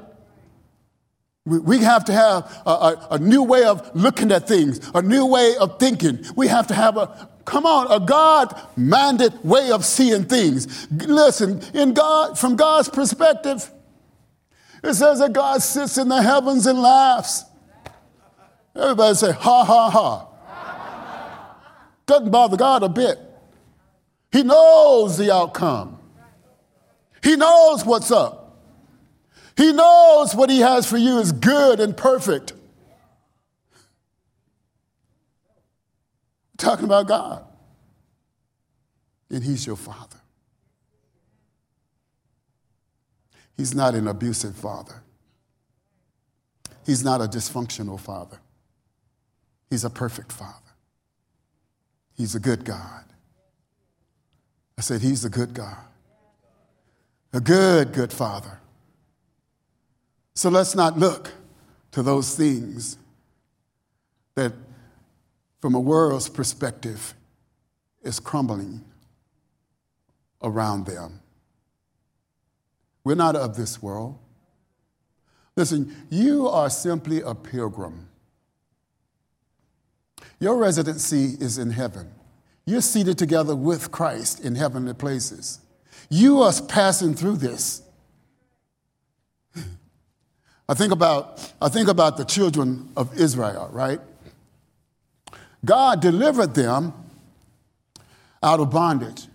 We, 1.45 1.59
we 1.59 1.79
have 1.79 2.05
to 2.05 2.13
have 2.13 2.61
a, 2.65 2.69
a, 2.69 3.07
a 3.11 3.19
new 3.19 3.43
way 3.43 3.65
of 3.65 3.93
looking 3.93 4.31
at 4.31 4.47
things, 4.47 4.79
a 4.95 5.01
new 5.01 5.25
way 5.25 5.57
of 5.57 5.77
thinking. 5.77 6.23
We 6.37 6.47
have 6.47 6.67
to 6.67 6.73
have 6.73 6.95
a, 6.95 7.29
come 7.43 7.65
on, 7.65 7.91
a 7.91 7.99
God 7.99 8.57
minded 8.77 9.43
way 9.43 9.71
of 9.71 9.83
seeing 9.83 10.23
things. 10.23 10.87
Listen, 10.89 11.61
in 11.73 11.93
God, 11.93 12.39
from 12.39 12.55
God's 12.55 12.87
perspective, 12.87 13.69
it 14.85 14.93
says 14.93 15.19
that 15.19 15.33
God 15.33 15.61
sits 15.61 15.97
in 15.97 16.07
the 16.07 16.21
heavens 16.21 16.65
and 16.65 16.79
laughs. 16.79 17.43
Everybody 18.73 19.15
say, 19.15 19.33
ha, 19.33 19.65
ha, 19.65 19.89
ha. 19.89 20.27
Doesn't 22.05 22.31
bother 22.31 22.55
God 22.55 22.83
a 22.83 22.89
bit. 22.89 23.26
He 24.31 24.43
knows 24.43 25.17
the 25.17 25.33
outcome. 25.33 25.99
He 27.23 27.35
knows 27.35 27.85
what's 27.85 28.11
up. 28.11 28.59
He 29.55 29.73
knows 29.73 30.35
what 30.35 30.49
He 30.49 30.59
has 30.59 30.85
for 30.85 30.97
you 30.97 31.19
is 31.19 31.31
good 31.31 31.79
and 31.79 31.95
perfect. 31.95 32.53
We're 36.53 36.57
talking 36.57 36.85
about 36.85 37.07
God. 37.07 37.43
And 39.29 39.43
He's 39.43 39.65
your 39.65 39.75
Father. 39.75 40.17
He's 43.57 43.73
not 43.73 43.95
an 43.95 44.07
abusive 44.07 44.55
father. 44.55 45.01
He's 46.85 47.03
not 47.03 47.21
a 47.21 47.25
dysfunctional 47.25 47.99
father. 47.99 48.39
He's 49.69 49.83
a 49.83 49.89
perfect 49.89 50.31
father. 50.31 50.53
He's 52.15 52.35
a 52.35 52.39
good 52.39 52.63
God. 52.63 53.03
I 54.77 54.81
said, 54.81 55.01
He's 55.01 55.25
a 55.25 55.29
good 55.29 55.53
God. 55.53 55.77
A 57.33 57.39
good, 57.39 57.93
good 57.93 58.13
Father. 58.13 58.59
So 60.33 60.49
let's 60.49 60.75
not 60.75 60.97
look 60.97 61.31
to 61.91 62.03
those 62.03 62.35
things 62.35 62.97
that, 64.35 64.53
from 65.59 65.73
a 65.73 65.79
world's 65.79 66.29
perspective, 66.29 67.15
is 68.03 68.19
crumbling 68.19 68.83
around 70.43 70.85
them. 70.85 71.21
We're 73.03 73.15
not 73.15 73.35
of 73.35 73.55
this 73.55 73.81
world. 73.81 74.19
Listen, 75.55 75.95
you 76.09 76.47
are 76.47 76.69
simply 76.69 77.21
a 77.21 77.33
pilgrim. 77.33 78.09
Your 80.39 80.55
residency 80.57 81.35
is 81.39 81.57
in 81.57 81.71
heaven. 81.71 82.11
You're 82.67 82.81
seated 82.81 83.17
together 83.17 83.55
with 83.55 83.91
Christ 83.91 84.43
in 84.43 84.55
heavenly 84.55 84.93
places. 84.93 85.59
You 86.09 86.41
are 86.41 86.51
passing 86.67 87.15
through 87.15 87.37
this. 87.37 87.81
I 90.67 90.73
think 90.73 90.91
about, 90.91 91.53
I 91.61 91.69
think 91.69 91.87
about 91.87 92.17
the 92.17 92.25
children 92.25 92.91
of 92.97 93.17
Israel, 93.17 93.69
right? 93.71 94.01
God 95.63 96.01
delivered 96.01 96.55
them 96.55 96.93
out 98.43 98.59
of 98.59 98.69
bondage. 98.69 99.27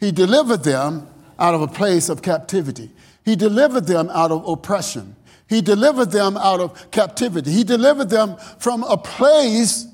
He 0.00 0.10
delivered 0.10 0.64
them 0.64 1.06
out 1.38 1.54
of 1.54 1.62
a 1.62 1.68
place 1.68 2.08
of 2.08 2.22
captivity. 2.22 2.90
He 3.24 3.36
delivered 3.36 3.86
them 3.86 4.10
out 4.12 4.32
of 4.32 4.48
oppression. 4.48 5.14
He 5.48 5.60
delivered 5.60 6.10
them 6.10 6.36
out 6.36 6.58
of 6.58 6.90
captivity. 6.90 7.52
He 7.52 7.62
delivered 7.62 8.10
them 8.10 8.36
from 8.58 8.82
a 8.82 8.96
place 8.96 9.86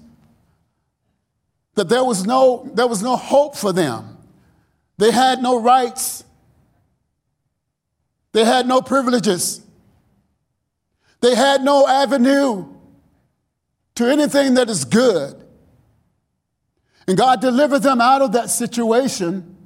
that 1.76 1.88
there 1.88 2.04
was 2.04 2.26
no, 2.26 2.68
there 2.74 2.86
was 2.86 3.02
no 3.02 3.16
hope 3.16 3.56
for 3.56 3.72
them. 3.72 4.18
They 4.98 5.10
had 5.10 5.42
no 5.42 5.60
rights. 5.60 6.24
They 8.32 8.44
had 8.44 8.66
no 8.66 8.82
privileges. 8.82 9.62
They 11.20 11.34
had 11.34 11.62
no 11.62 11.86
avenue 11.86 12.66
to 13.94 14.06
anything 14.06 14.54
that 14.54 14.68
is 14.68 14.84
good. 14.84 15.42
And 17.08 17.16
God 17.16 17.40
delivered 17.40 17.80
them 17.80 18.00
out 18.00 18.20
of 18.22 18.32
that 18.32 18.50
situation 18.50 19.56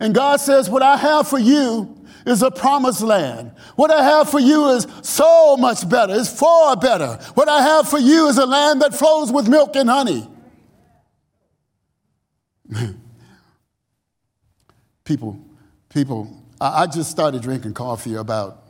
And 0.00 0.14
God 0.14 0.40
says, 0.40 0.68
What 0.68 0.82
I 0.82 0.96
have 0.96 1.28
for 1.28 1.38
you 1.38 2.04
is 2.26 2.42
a 2.42 2.50
promised 2.50 3.02
land. 3.02 3.52
What 3.76 3.90
I 3.90 4.02
have 4.02 4.28
for 4.28 4.40
you 4.40 4.68
is 4.70 4.86
so 5.02 5.56
much 5.56 5.88
better, 5.88 6.14
it's 6.14 6.28
far 6.28 6.76
better. 6.76 7.18
What 7.34 7.48
I 7.48 7.62
have 7.62 7.88
for 7.88 7.98
you 7.98 8.28
is 8.28 8.38
a 8.38 8.46
land 8.46 8.82
that 8.82 8.94
flows 8.94 9.32
with 9.32 9.48
milk 9.48 9.76
and 9.76 9.88
honey. 9.88 10.28
people, 15.04 15.38
people, 15.88 16.42
I, 16.60 16.82
I, 16.82 16.86
just 16.86 17.10
started 17.10 17.42
drinking 17.42 17.74
coffee 17.74 18.14
about 18.14 18.64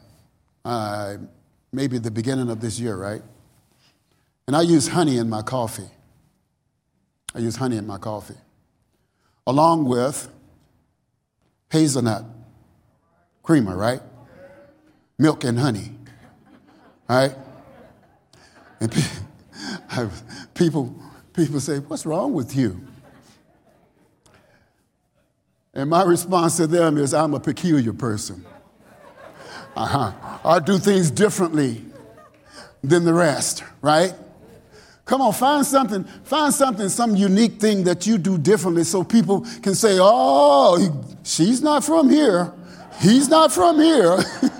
uh, 0.64 1.16
maybe 1.72 1.98
the 1.98 2.10
beginning 2.10 2.50
of 2.50 2.60
this 2.60 2.78
year, 2.78 2.96
right? 2.96 3.22
And 4.46 4.54
I 4.54 4.62
use 4.62 4.88
honey 4.88 5.18
in 5.18 5.28
my 5.28 5.42
coffee. 5.42 5.90
I 7.34 7.40
use 7.40 7.56
honey 7.56 7.76
in 7.76 7.86
my 7.86 7.98
coffee, 7.98 8.36
along 9.46 9.84
with 9.84 10.28
hazelnut 11.70 12.24
creamer, 13.42 13.76
right? 13.76 14.00
Milk 15.18 15.44
and 15.44 15.58
honey, 15.58 15.92
right? 17.08 17.34
And 18.80 18.92
people, 20.54 20.94
people 21.32 21.60
say, 21.60 21.78
What's 21.78 22.06
wrong 22.06 22.32
with 22.32 22.56
you? 22.56 22.80
And 25.76 25.90
my 25.90 26.04
response 26.04 26.56
to 26.56 26.66
them 26.66 26.96
is, 26.96 27.12
I'm 27.12 27.34
a 27.34 27.38
peculiar 27.38 27.92
person. 27.92 28.46
Uh-huh. 29.76 30.10
I 30.42 30.58
do 30.58 30.78
things 30.78 31.10
differently 31.10 31.84
than 32.82 33.04
the 33.04 33.12
rest, 33.12 33.62
right? 33.82 34.14
Come 35.04 35.20
on, 35.20 35.34
find 35.34 35.66
something, 35.66 36.04
find 36.24 36.54
something, 36.54 36.88
some 36.88 37.14
unique 37.14 37.60
thing 37.60 37.84
that 37.84 38.06
you 38.06 38.16
do 38.16 38.38
differently 38.38 38.84
so 38.84 39.04
people 39.04 39.42
can 39.62 39.74
say, 39.74 39.98
oh, 40.00 41.04
she's 41.22 41.60
not 41.60 41.84
from 41.84 42.08
here. 42.08 42.54
He's 42.98 43.28
not 43.28 43.52
from 43.52 43.78
here. 43.78 44.18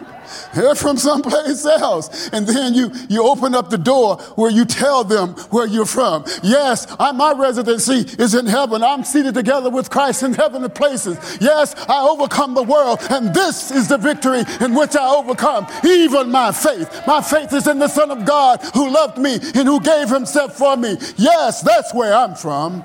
They're 0.56 0.74
from 0.74 0.96
someplace 0.96 1.66
else. 1.66 2.30
And 2.32 2.46
then 2.46 2.72
you, 2.72 2.90
you 3.10 3.22
open 3.22 3.54
up 3.54 3.68
the 3.68 3.78
door 3.78 4.16
where 4.36 4.50
you 4.50 4.64
tell 4.64 5.04
them 5.04 5.34
where 5.50 5.66
you're 5.66 5.84
from. 5.84 6.24
Yes, 6.42 6.86
I, 6.98 7.12
my 7.12 7.32
residency 7.32 8.06
is 8.22 8.34
in 8.34 8.46
heaven. 8.46 8.82
I'm 8.82 9.04
seated 9.04 9.34
together 9.34 9.68
with 9.68 9.90
Christ 9.90 10.22
in 10.22 10.32
heavenly 10.32 10.70
places. 10.70 11.18
Yes, 11.40 11.74
I 11.88 12.00
overcome 12.08 12.54
the 12.54 12.62
world. 12.62 13.00
And 13.10 13.34
this 13.34 13.70
is 13.70 13.88
the 13.88 13.98
victory 13.98 14.44
in 14.60 14.74
which 14.74 14.96
I 14.96 15.14
overcome 15.14 15.66
even 15.84 16.30
my 16.30 16.52
faith. 16.52 17.02
My 17.06 17.20
faith 17.20 17.52
is 17.52 17.66
in 17.66 17.78
the 17.78 17.88
Son 17.88 18.10
of 18.10 18.24
God 18.24 18.62
who 18.72 18.88
loved 18.88 19.18
me 19.18 19.34
and 19.34 19.68
who 19.68 19.78
gave 19.80 20.08
himself 20.08 20.56
for 20.56 20.76
me. 20.76 20.96
Yes, 21.16 21.60
that's 21.60 21.92
where 21.92 22.14
I'm 22.14 22.34
from. 22.34 22.82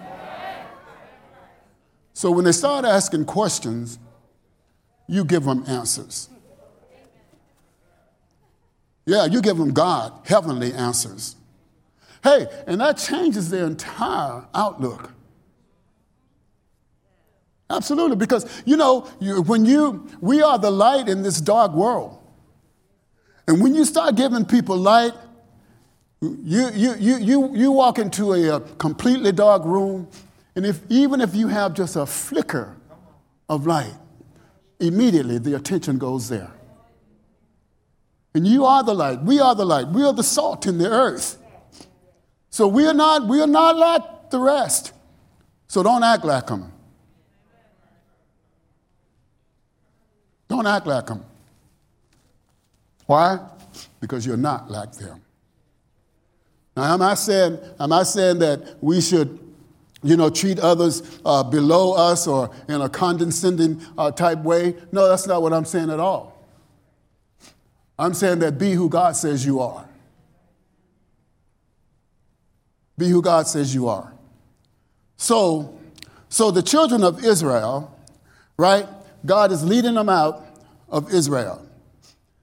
So 2.13 2.31
when 2.31 2.43
they 2.43 2.51
start 2.51 2.83
asking 2.83 3.25
questions, 3.25 3.97
you 5.07 5.23
give 5.23 5.45
them 5.45 5.63
answers. 5.67 6.29
Yeah, 9.05 9.25
you 9.25 9.41
give 9.41 9.57
them 9.57 9.73
God, 9.73 10.13
heavenly 10.25 10.73
answers. 10.73 11.35
Hey, 12.23 12.47
and 12.67 12.79
that 12.81 12.97
changes 12.97 13.49
their 13.49 13.65
entire 13.65 14.45
outlook. 14.53 15.11
Absolutely, 17.69 18.17
because 18.17 18.45
you 18.65 18.77
know, 18.77 19.07
you, 19.19 19.41
when 19.41 19.65
you, 19.65 20.07
we 20.19 20.41
are 20.41 20.59
the 20.59 20.69
light 20.69 21.07
in 21.07 21.23
this 21.23 21.41
dark 21.41 21.71
world. 21.71 22.19
And 23.47 23.61
when 23.61 23.73
you 23.73 23.85
start 23.85 24.15
giving 24.15 24.45
people 24.45 24.77
light, 24.77 25.13
you, 26.21 26.69
you, 26.73 26.95
you, 26.95 27.17
you, 27.17 27.55
you 27.55 27.71
walk 27.71 27.97
into 27.97 28.33
a, 28.33 28.57
a 28.57 28.59
completely 28.59 29.31
dark 29.31 29.65
room, 29.65 30.07
and 30.55 30.65
if, 30.65 30.81
even 30.89 31.21
if 31.21 31.33
you 31.33 31.47
have 31.47 31.73
just 31.73 31.95
a 31.95 32.05
flicker 32.05 32.77
of 33.49 33.65
light, 33.65 33.93
immediately 34.79 35.39
the 35.39 35.55
attention 35.55 35.97
goes 35.97 36.29
there. 36.29 36.51
And 38.33 38.47
you 38.47 38.65
are 38.65 38.83
the 38.83 38.93
light. 38.93 39.21
We 39.21 39.39
are 39.39 39.55
the 39.55 39.65
light. 39.65 39.87
We 39.87 40.03
are 40.03 40.13
the 40.13 40.23
salt 40.23 40.65
in 40.65 40.77
the 40.77 40.89
earth. 40.89 41.37
So 42.49 42.67
we 42.67 42.85
are 42.85 42.93
not, 42.93 43.27
we 43.27 43.41
are 43.41 43.47
not 43.47 43.77
like 43.77 44.29
the 44.29 44.39
rest. 44.39 44.93
So 45.67 45.83
don't 45.83 46.03
act 46.03 46.23
like 46.23 46.47
them. 46.47 46.71
Don't 50.47 50.67
act 50.67 50.85
like 50.85 51.07
them. 51.07 51.23
Why? 53.05 53.39
Because 53.99 54.25
you're 54.25 54.37
not 54.37 54.69
like 54.69 54.93
them. 54.93 55.21
Now, 56.75 56.93
am 56.93 57.01
I 57.01 57.15
saying, 57.15 57.59
am 57.79 57.91
I 57.91 58.03
saying 58.03 58.39
that 58.39 58.77
we 58.81 59.01
should 59.01 59.39
you 60.03 60.17
know, 60.17 60.29
treat 60.29 60.59
others 60.59 61.19
uh, 61.25 61.43
below 61.43 61.93
us 61.93 62.27
or 62.27 62.49
in 62.67 62.81
a 62.81 62.89
condescending 62.89 63.81
uh, 63.97 64.11
type 64.11 64.39
way. 64.39 64.75
No, 64.91 65.07
that's 65.07 65.27
not 65.27 65.41
what 65.41 65.53
I'm 65.53 65.65
saying 65.65 65.89
at 65.89 65.99
all. 65.99 66.30
I'm 68.01 68.15
saying 68.15 68.39
that 68.39 68.57
be 68.57 68.71
who 68.71 68.89
God 68.89 69.15
says 69.15 69.45
you 69.45 69.59
are. 69.59 69.87
Be 72.97 73.07
who 73.07 73.21
God 73.21 73.45
says 73.45 73.75
you 73.75 73.89
are. 73.89 74.11
So, 75.17 75.79
so 76.27 76.49
the 76.49 76.63
children 76.63 77.03
of 77.03 77.23
Israel, 77.23 77.95
right? 78.57 78.87
God 79.23 79.51
is 79.51 79.63
leading 79.63 79.93
them 79.93 80.09
out 80.09 80.43
of 80.89 81.13
Israel. 81.13 81.63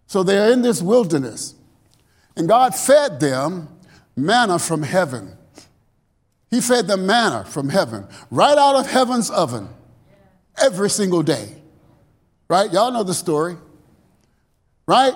So 0.06 0.22
they're 0.22 0.52
in 0.52 0.62
this 0.62 0.80
wilderness. 0.80 1.56
And 2.36 2.46
God 2.46 2.72
fed 2.72 3.18
them 3.18 3.68
manna 4.14 4.60
from 4.60 4.84
heaven. 4.84 5.36
He 6.52 6.60
fed 6.60 6.86
them 6.86 7.04
manna 7.04 7.44
from 7.44 7.68
heaven, 7.68 8.06
right 8.30 8.56
out 8.56 8.76
of 8.76 8.88
heaven's 8.88 9.28
oven, 9.28 9.68
every 10.56 10.88
single 10.88 11.24
day. 11.24 11.52
Right? 12.46 12.72
Y'all 12.72 12.92
know 12.92 13.02
the 13.02 13.12
story. 13.12 13.56
Right? 14.86 15.14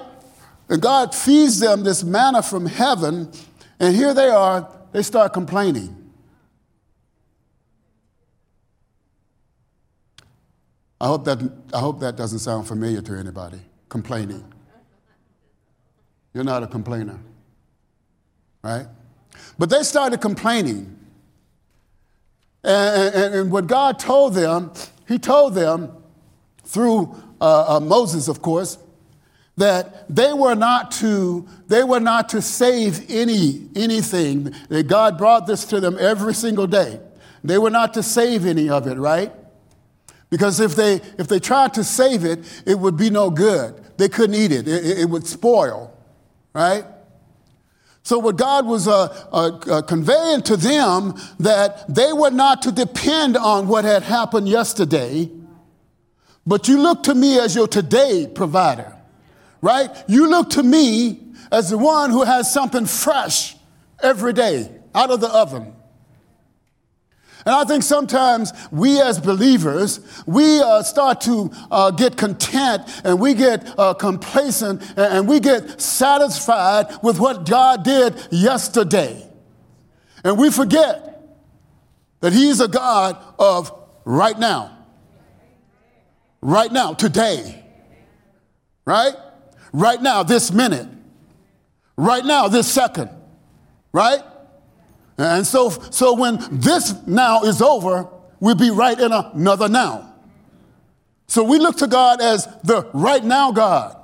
And 0.73 0.81
God 0.81 1.15
feeds 1.15 1.61
them 1.61 1.85
this 1.85 2.03
manna 2.03 2.43
from 2.43 2.65
heaven, 2.65 3.31
and 3.79 3.95
here 3.95 4.15
they 4.15 4.29
are, 4.29 4.67
they 4.93 5.03
start 5.03 5.35
complaining. 5.35 5.95
I 10.99 11.09
hope 11.09 11.27
that, 11.27 11.43
I 11.75 11.79
hope 11.79 12.01
that 12.01 12.17
doesn't 12.17 12.39
sound 12.39 12.67
familiar 12.67 13.03
to 13.03 13.13
anybody. 13.13 13.59
Complaining. 13.91 14.51
You're 16.33 16.43
not 16.43 16.63
a 16.63 16.67
complainer, 16.67 17.21
right? 18.63 18.87
But 19.59 19.69
they 19.69 19.83
started 19.83 20.23
complaining. 20.23 20.99
And, 22.65 23.15
and, 23.15 23.35
and 23.35 23.53
what 23.53 23.67
God 23.67 23.99
told 23.99 24.33
them, 24.33 24.73
He 25.07 25.19
told 25.19 25.53
them 25.53 25.93
through 26.65 27.15
uh, 27.43 27.77
uh, 27.77 27.81
Moses, 27.81 28.27
of 28.29 28.41
course, 28.41 28.79
that 29.57 30.09
they 30.15 30.33
were 30.33 30.55
not 30.55 30.91
to 30.93 31.47
they 31.67 31.85
were 31.85 32.01
not 32.01 32.29
to 32.31 32.43
save 32.43 33.11
any 33.11 33.69
anything. 33.77 34.55
That 34.69 34.87
god 34.89 35.19
brought 35.19 35.47
this 35.47 35.65
to 35.67 35.81
them 35.81 35.97
every 36.01 36.35
single 36.35 36.67
day. 36.67 37.01
They 37.45 37.59
were 37.59 37.71
not 37.71 37.95
to 37.95 38.03
save 38.03 38.47
any 38.47 38.69
of 38.69 38.87
it 38.87 38.97
right? 38.97 39.33
Because 40.31 40.61
if 40.61 40.75
they 40.75 40.95
if 41.19 41.29
they 41.29 41.39
tried 41.39 41.75
to 41.75 41.85
save 41.85 42.25
it 42.25 42.63
it 42.67 42.79
would 42.79 42.97
be 42.97 43.11
no 43.11 43.31
good. 43.31 43.79
They 43.99 44.09
couldn't 44.09 44.35
eat 44.35 44.53
it. 44.53 44.67
It, 44.67 45.01
it 45.01 45.11
would 45.11 45.27
spoil 45.27 45.93
right? 46.55 46.85
So, 48.05 48.19
what 48.19 48.37
God 48.37 48.67
was 48.67 48.89
uh, 48.89 49.05
uh, 49.33 49.59
uh, 49.71 49.83
conveying 49.83 50.43
to 50.43 50.57
them 50.57 51.15
that 51.39 51.93
they 51.93 52.13
were 52.13 52.31
not 52.31 52.63
to 52.63 52.73
depend 52.73 53.37
on 53.37 53.69
what 53.69 53.85
had 53.85 54.03
happened 54.03 54.49
yesterday, 54.49 55.31
but 56.45 56.67
you 56.67 56.81
look 56.81 57.05
to 57.05 57.15
me 57.15 57.39
as 57.39 57.55
your 57.55 57.69
today 57.69 58.27
provider, 58.27 58.97
right? 59.63 59.89
You 60.09 60.29
look 60.29 60.51
to 60.51 60.63
me 60.63 61.21
as 61.51 61.71
the 61.71 61.79
one 61.79 62.11
who 62.11 62.25
has 62.25 62.53
something 62.53 62.85
fresh 62.85 63.57
every 64.03 64.35
day 64.35 64.71
out 64.95 65.11
of 65.11 65.21
the 65.21 65.29
oven. 65.29 65.75
And 67.45 67.55
I 67.55 67.65
think 67.65 67.83
sometimes 67.83 68.53
we 68.71 69.01
as 69.01 69.19
believers, 69.19 70.01
we 70.27 70.61
uh, 70.61 70.83
start 70.83 71.23
to 71.23 71.51
uh, 71.71 71.91
get 71.91 72.17
content 72.17 72.83
and 73.05 73.19
we 73.19 73.35
get 73.35 73.67
uh, 73.79 73.95
complacent 73.95 74.81
and, 74.91 74.99
and 74.99 75.29
we 75.29 75.41
get 75.41 75.81
satisfied 75.81 76.87
with 77.03 77.19
what 77.19 77.49
God 77.49 77.85
did 77.85 78.15
yesterday. 78.31 79.29
And 80.23 80.39
we 80.39 80.51
forget 80.51 81.09
that 82.21 82.33
He's 82.33 82.61
a 82.61 82.69
God 82.69 83.21
of 83.41 83.73
right 84.05 84.39
now. 84.39 84.79
Right 86.41 86.71
now, 86.71 86.95
today. 86.95 87.65
Right? 88.85 89.15
Right 89.73 90.01
now, 90.01 90.23
this 90.23 90.53
minute. 90.53 90.89
Right 91.97 92.25
now, 92.25 92.49
this 92.49 92.71
second. 92.71 93.11
Right? 93.93 94.21
And 95.19 95.47
so, 95.47 95.71
so 95.91 96.15
when 96.15 96.39
this 96.51 96.95
now 97.07 97.43
is 97.43 97.63
over, 97.63 98.09
we'll 98.41 98.55
be 98.55 98.71
right 98.71 98.99
in 98.99 99.13
another 99.13 99.69
now. 99.69 100.15
So 101.27 101.45
we 101.45 101.59
look 101.59 101.79
to 101.79 101.87
God 101.87 102.21
as 102.21 102.47
the 102.65 102.89
right 102.93 103.25
now 103.25 103.53
God. 103.53 103.97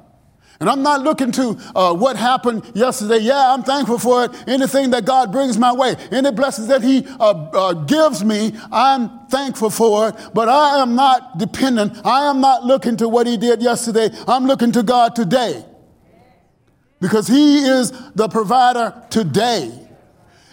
And 0.61 0.68
I'm 0.68 0.83
not 0.83 1.03
looking 1.03 1.31
to 1.33 1.57
uh, 1.75 1.94
what 1.94 2.16
happened 2.16 2.64
yesterday. 2.75 3.18
Yeah, 3.18 3.55
I'm 3.55 3.62
thankful 3.62 3.99
for 3.99 4.25
it. 4.25 4.49
Anything 4.49 4.90
that 4.90 5.05
God 5.05 5.31
brings 5.31 5.57
my 5.57 5.73
way, 5.73 5.94
any 6.11 6.33
blessings 6.33 6.66
that 6.66 6.83
He 6.83 7.07
uh, 7.21 7.31
uh, 7.31 7.73
gives 7.75 8.25
me, 8.25 8.53
I'm 8.73 9.29
thankful 9.29 9.71
for 9.71 10.09
it. 10.09 10.16
But 10.35 10.49
I 10.49 10.83
am 10.83 10.97
not 10.97 11.38
dependent. 11.38 12.05
I 12.05 12.29
am 12.29 12.40
not 12.40 12.64
looking 12.64 12.97
to 12.97 13.09
what 13.09 13.29
He 13.29 13.37
did 13.37 13.62
yesterday. 13.62 14.11
I'm 14.27 14.47
looking 14.47 14.73
to 14.73 14.83
God 14.83 15.14
today. 15.14 15.64
Because 17.01 17.29
He 17.29 17.59
is 17.59 17.92
the 18.16 18.29
provider 18.29 19.01
today. 19.11 19.71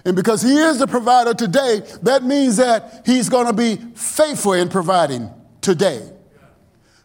And 0.06 0.16
because 0.16 0.44
He 0.44 0.56
is 0.56 0.78
the 0.78 0.86
provider 0.86 1.34
today, 1.34 1.82
that 2.04 2.24
means 2.24 2.58
that 2.58 3.02
He's 3.08 3.28
going 3.28 3.48
to 3.48 3.54
be 3.54 3.78
faithful 3.96 4.54
in 4.54 4.70
providing 4.70 5.32
today. 5.62 6.12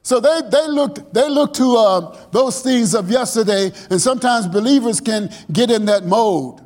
So 0.02 0.18
they, 0.18 0.40
they 0.50 0.66
looked 0.66 1.12
they 1.12 1.28
look 1.28 1.52
to 1.54 1.76
uh, 1.76 2.16
those 2.30 2.62
things 2.62 2.94
of 2.94 3.10
yesterday, 3.10 3.70
and 3.90 4.00
sometimes 4.00 4.46
believers 4.46 5.00
can 5.00 5.30
get 5.52 5.70
in 5.70 5.84
that 5.86 6.04
mode, 6.04 6.60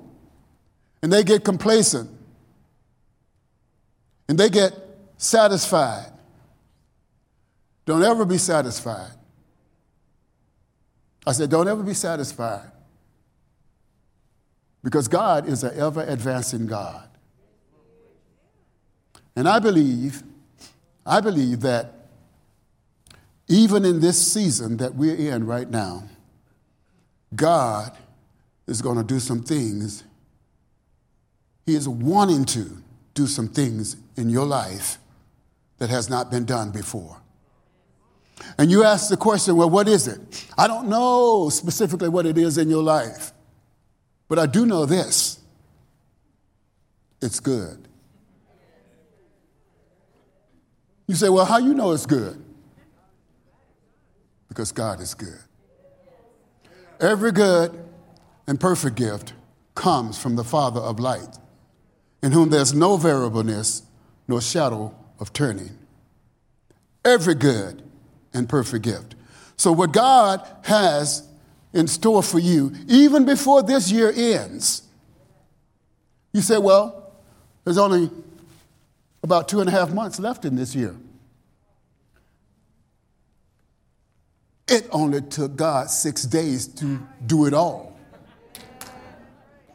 and 1.03 1.13
they 1.13 1.25
get 1.25 1.45
complacent, 1.45 2.09
and 4.29 4.39
they 4.39 4.49
get 4.49 4.73
satisfied. 5.17 6.13
Don't 7.87 8.03
ever 8.03 8.25
be 8.25 8.39
satisfied. 8.39 9.13
I 11.27 11.33
said, 11.33 11.51
don't 11.51 11.69
ever 11.69 11.83
be 11.83 11.95
satisfied. 11.95 12.71
Because 14.83 15.09
God 15.09 15.49
is 15.49 15.65
an 15.65 15.79
ever 15.79 16.03
advancing 16.03 16.67
God. 16.67 17.09
And 19.35 19.49
I 19.49 19.59
believe, 19.59 20.23
I 21.07 21.21
believe 21.21 21.61
that 21.61 21.94
even 23.55 23.85
in 23.85 24.01
this 24.01 24.33
season 24.33 24.79
that 24.79 24.97
we're 24.97 25.15
in 25.15 25.47
right 25.47 25.71
now, 25.71 26.03
God 27.37 27.97
is 28.67 28.83
going 28.83 28.99
to 28.99 29.05
do 29.05 29.21
some 29.21 29.45
things. 29.45 30.03
He 31.65 31.77
is 31.77 31.89
wanting 31.89 32.47
to 32.47 32.83
do 33.15 33.29
some 33.29 33.47
things 33.47 33.97
in 34.17 34.29
your 34.29 34.45
life 34.45 34.99
that 35.79 35.89
has 35.89 36.11
not 36.11 36.33
been 36.33 36.45
done 36.45 36.73
before. 36.73 37.21
And 38.59 38.73
you 38.73 38.83
ask 38.83 39.09
the 39.09 39.17
question, 39.17 39.55
well, 39.55 39.71
what 39.71 39.87
is 39.87 40.09
it? 40.09 40.47
I 40.59 40.67
don't 40.67 40.89
know 40.89 41.49
specifically 41.49 42.09
what 42.09 42.27
it 42.27 42.37
is 42.37 42.59
in 42.59 42.69
your 42.69 42.83
life, 42.83 43.31
but 44.29 44.41
I 44.41 44.47
do 44.47 44.67
know 44.67 44.85
this 44.85 45.39
it's 47.23 47.39
good. 47.39 47.87
You 51.07 51.15
say, 51.15 51.29
well, 51.29 51.45
how 51.45 51.59
you 51.59 51.73
know 51.73 51.93
it's 51.93 52.05
good? 52.05 52.45
Because 54.55 54.71
God 54.71 55.01
is 55.01 55.15
good. 55.15 55.41
Every 57.01 57.33
good 57.33 57.77
and 58.47 58.61
perfect 58.61 58.95
gift 58.95 59.33
comes 59.75 60.17
from 60.17 60.37
the 60.37 60.45
Father 60.45 60.81
of 60.81 61.01
light, 61.01 61.39
in 62.23 62.31
whom 62.31 62.51
there's 62.51 62.73
no 62.73 62.97
variableness 62.97 63.83
nor 64.29 64.41
shadow 64.41 64.95
of 65.19 65.33
turning. 65.33 65.77
Every 67.05 67.35
good 67.35 67.83
and 68.33 68.49
perfect 68.49 68.85
gift. 68.85 69.17
So, 69.57 69.73
what 69.73 69.93
God 69.93 70.47
has 70.63 71.29
in 71.73 71.89
store 71.89 72.23
for 72.23 72.39
you, 72.39 72.73
even 72.87 73.25
before 73.25 73.63
this 73.63 73.91
year 73.91 74.13
ends, 74.15 74.83
you 76.33 76.41
say, 76.41 76.59
well, 76.59 77.13
there's 77.65 77.79
only 77.79 78.09
about 79.23 79.49
two 79.49 79.61
and 79.61 79.69
a 79.69 79.73
half 79.73 79.93
months 79.93 80.21
left 80.21 80.45
in 80.45 80.55
this 80.55 80.75
year. 80.77 80.95
It 84.67 84.89
only 84.91 85.21
took 85.21 85.57
God 85.57 85.91
six 85.91 86.23
days 86.23 86.67
to 86.67 87.01
do 87.27 87.47
it 87.47 87.55
all. 87.55 87.97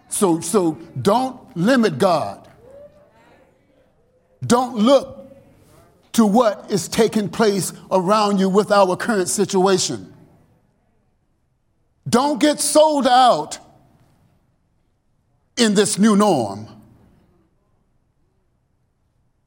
So, 0.10 0.40
so 0.40 0.74
don't 1.00 1.56
limit 1.56 2.00
God. 2.00 2.48
Don't 4.46 4.78
look 4.78 5.20
to 6.14 6.26
what 6.26 6.72
is 6.72 6.88
taking 6.88 7.30
place 7.30 7.72
around 7.92 8.40
you 8.40 8.50
with 8.50 8.72
our 8.72 8.96
current 8.96 9.30
situation. 9.30 10.14
Don't 12.08 12.40
get 12.40 12.60
sold 12.60 13.06
out 13.06 13.60
in 15.56 15.76
this 15.76 16.00
new 16.00 16.16
norm. 16.16 16.68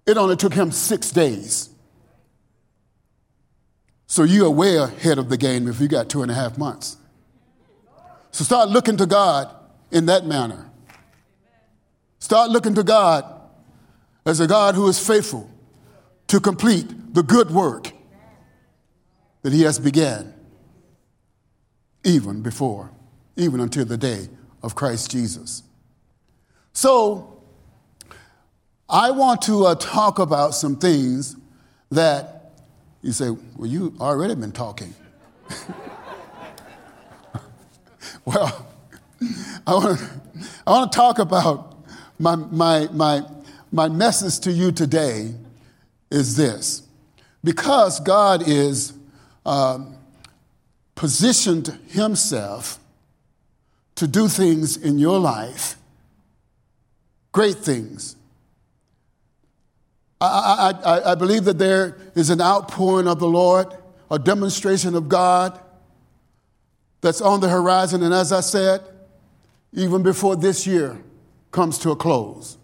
It 0.07 0.17
only 0.17 0.37
took 0.37 0.55
him 0.55 0.71
six 0.71 1.11
days. 1.11 1.72
So 4.13 4.25
you're 4.25 4.51
way 4.51 4.77
ahead 4.77 5.17
of 5.17 5.31
the 5.31 5.39
game 5.39 5.67
if 5.67 5.81
you 5.81 5.89
got 5.89 6.11
two 6.11 6.21
and 6.21 6.31
a 6.31 6.35
half 6.35 6.59
months. 6.59 6.99
So 8.31 8.45
start 8.45 8.69
looking 8.69 8.99
to 8.99 9.07
God 9.07 9.49
in 9.91 10.05
that 10.05 10.27
manner. 10.27 10.71
Start 12.19 12.51
looking 12.51 12.75
to 12.75 12.83
God 12.83 13.25
as 14.27 14.39
a 14.39 14.47
God 14.47 14.75
who 14.75 14.87
is 14.87 14.99
faithful 14.99 15.51
to 16.27 16.41
complete 16.41 17.15
the 17.15 17.23
good 17.23 17.51
work 17.51 17.91
that 19.41 19.55
He 19.55 19.63
has 19.63 19.79
began, 19.79 20.35
even 22.05 22.43
before, 22.43 22.91
even 23.37 23.61
until 23.61 23.87
the 23.87 23.97
day 23.97 24.29
of 24.63 24.75
Christ 24.75 25.11
Jesus. 25.11 25.63
So, 26.75 27.43
I 28.91 29.11
want 29.11 29.41
to 29.45 29.65
uh, 29.65 29.75
talk 29.77 30.19
about 30.19 30.51
some 30.51 30.77
things 30.77 31.35
that 31.91 32.42
you 33.03 33.13
say, 33.13 33.31
Well, 33.57 33.69
you 33.69 33.95
already 34.01 34.35
been 34.35 34.53
talking. 34.53 34.95
well, 38.25 38.67
I 39.67 39.75
want 39.75 39.99
to 39.99 40.23
I 40.67 40.71
wanna 40.71 40.91
talk 40.91 41.19
about 41.19 41.77
my, 42.19 42.37
my, 42.37 42.89
my, 42.93 43.23
my 43.71 43.89
message 43.89 44.41
to 44.41 44.53
you 44.53 44.73
today 44.73 45.35
is 46.11 46.37
this. 46.37 46.83
Because 47.43 48.01
God 48.01 48.47
is 48.47 48.93
um, 49.45 49.97
positioned 50.95 51.79
Himself 51.89 52.79
to 53.97 54.07
do 54.07 54.29
things 54.29 54.77
in 54.77 54.99
your 54.99 55.19
life, 55.19 55.77
great 57.33 57.57
things, 57.57 58.17
I, 60.27 60.71
I, 60.85 61.13
I 61.13 61.15
believe 61.15 61.45
that 61.45 61.59
there 61.59 61.97
is 62.15 62.31
an 62.31 62.41
outpouring 62.41 63.09
of 63.09 63.19
the 63.19 63.27
Lord, 63.27 63.69
a 64.11 64.19
demonstration 64.19 64.95
of 64.95 65.09
God 65.09 65.59
that's 67.01 67.21
on 67.21 67.41
the 67.41 67.49
horizon. 67.49 68.03
And 68.03 68.15
as 68.15 68.33
I 68.33 68.41
said, 68.41 68.83
even 69.73 70.03
before 70.03 70.37
this 70.37 70.67
year 70.67 70.99
comes 71.51 71.79
to 71.79 71.91
a 71.91 71.97
close. 71.97 72.57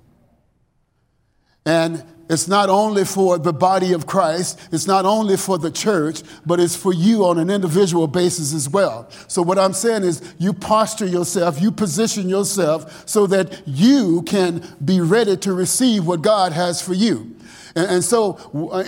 And 1.66 2.04
it's 2.30 2.46
not 2.46 2.68
only 2.68 3.04
for 3.04 3.38
the 3.38 3.52
body 3.52 3.92
of 3.92 4.06
Christ, 4.06 4.60
it's 4.70 4.86
not 4.86 5.06
only 5.06 5.36
for 5.36 5.58
the 5.58 5.70
church, 5.70 6.22
but 6.44 6.60
it's 6.60 6.76
for 6.76 6.92
you 6.92 7.24
on 7.24 7.38
an 7.38 7.48
individual 7.48 8.06
basis 8.06 8.52
as 8.52 8.68
well. 8.68 9.08
So, 9.28 9.40
what 9.40 9.58
I'm 9.58 9.72
saying 9.72 10.04
is, 10.04 10.34
you 10.38 10.52
posture 10.52 11.06
yourself, 11.06 11.60
you 11.60 11.70
position 11.70 12.28
yourself 12.28 13.08
so 13.08 13.26
that 13.28 13.62
you 13.66 14.22
can 14.22 14.62
be 14.84 15.00
ready 15.00 15.38
to 15.38 15.54
receive 15.54 16.06
what 16.06 16.20
God 16.20 16.52
has 16.52 16.82
for 16.82 16.92
you. 16.92 17.34
And, 17.74 17.90
and 17.90 18.04
so, 18.04 18.36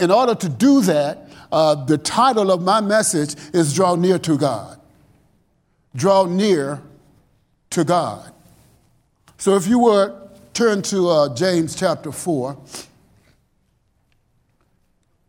in 0.01 0.11
order 0.11 0.35
to 0.35 0.49
do 0.49 0.81
that, 0.83 1.29
uh, 1.53 1.85
the 1.85 1.99
title 1.99 2.51
of 2.51 2.63
my 2.63 2.81
message 2.81 3.35
is 3.53 3.75
Draw 3.75 3.97
Near 3.97 4.19
to 4.21 4.39
God. 4.39 4.81
Draw 5.95 6.27
near 6.27 6.83
to 7.71 7.85
God. 7.85 8.33
So, 9.39 9.57
if 9.57 9.67
you 9.67 9.79
would 9.81 10.15
turn 10.53 10.83
to 10.83 11.09
uh, 11.09 11.35
James 11.35 11.75
chapter 11.75 12.13
4. 12.13 12.57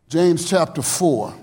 James 0.09 0.49
chapter 0.49 0.81
4. 0.81 1.33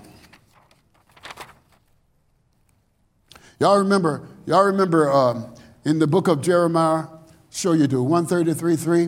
Y'all 3.59 3.79
remember, 3.79 4.27
y'all 4.45 4.63
remember 4.63 5.11
um, 5.11 5.53
in 5.85 5.99
the 5.99 6.07
book 6.07 6.27
of 6.27 6.41
Jeremiah, 6.41 7.05
show 7.49 7.73
you 7.73 7.87
do, 7.87 8.03
133 8.03 8.75
3, 8.75 9.07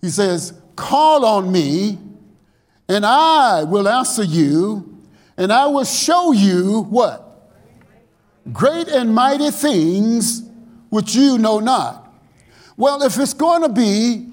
he 0.00 0.08
says, 0.08 0.54
Call 0.76 1.24
on 1.24 1.52
me 1.52 1.98
and 2.88 3.04
I 3.04 3.64
will 3.64 3.88
answer 3.88 4.22
you, 4.22 4.98
and 5.36 5.52
I 5.52 5.66
will 5.66 5.84
show 5.84 6.32
you 6.32 6.82
what? 6.88 7.22
Great 8.52 8.88
and 8.88 9.14
mighty 9.14 9.50
things 9.50 10.42
which 10.88 11.14
you 11.14 11.38
know 11.38 11.58
not. 11.58 12.12
Well, 12.76 13.02
if 13.02 13.18
it's 13.18 13.34
going 13.34 13.62
to 13.62 13.68
be 13.68 14.28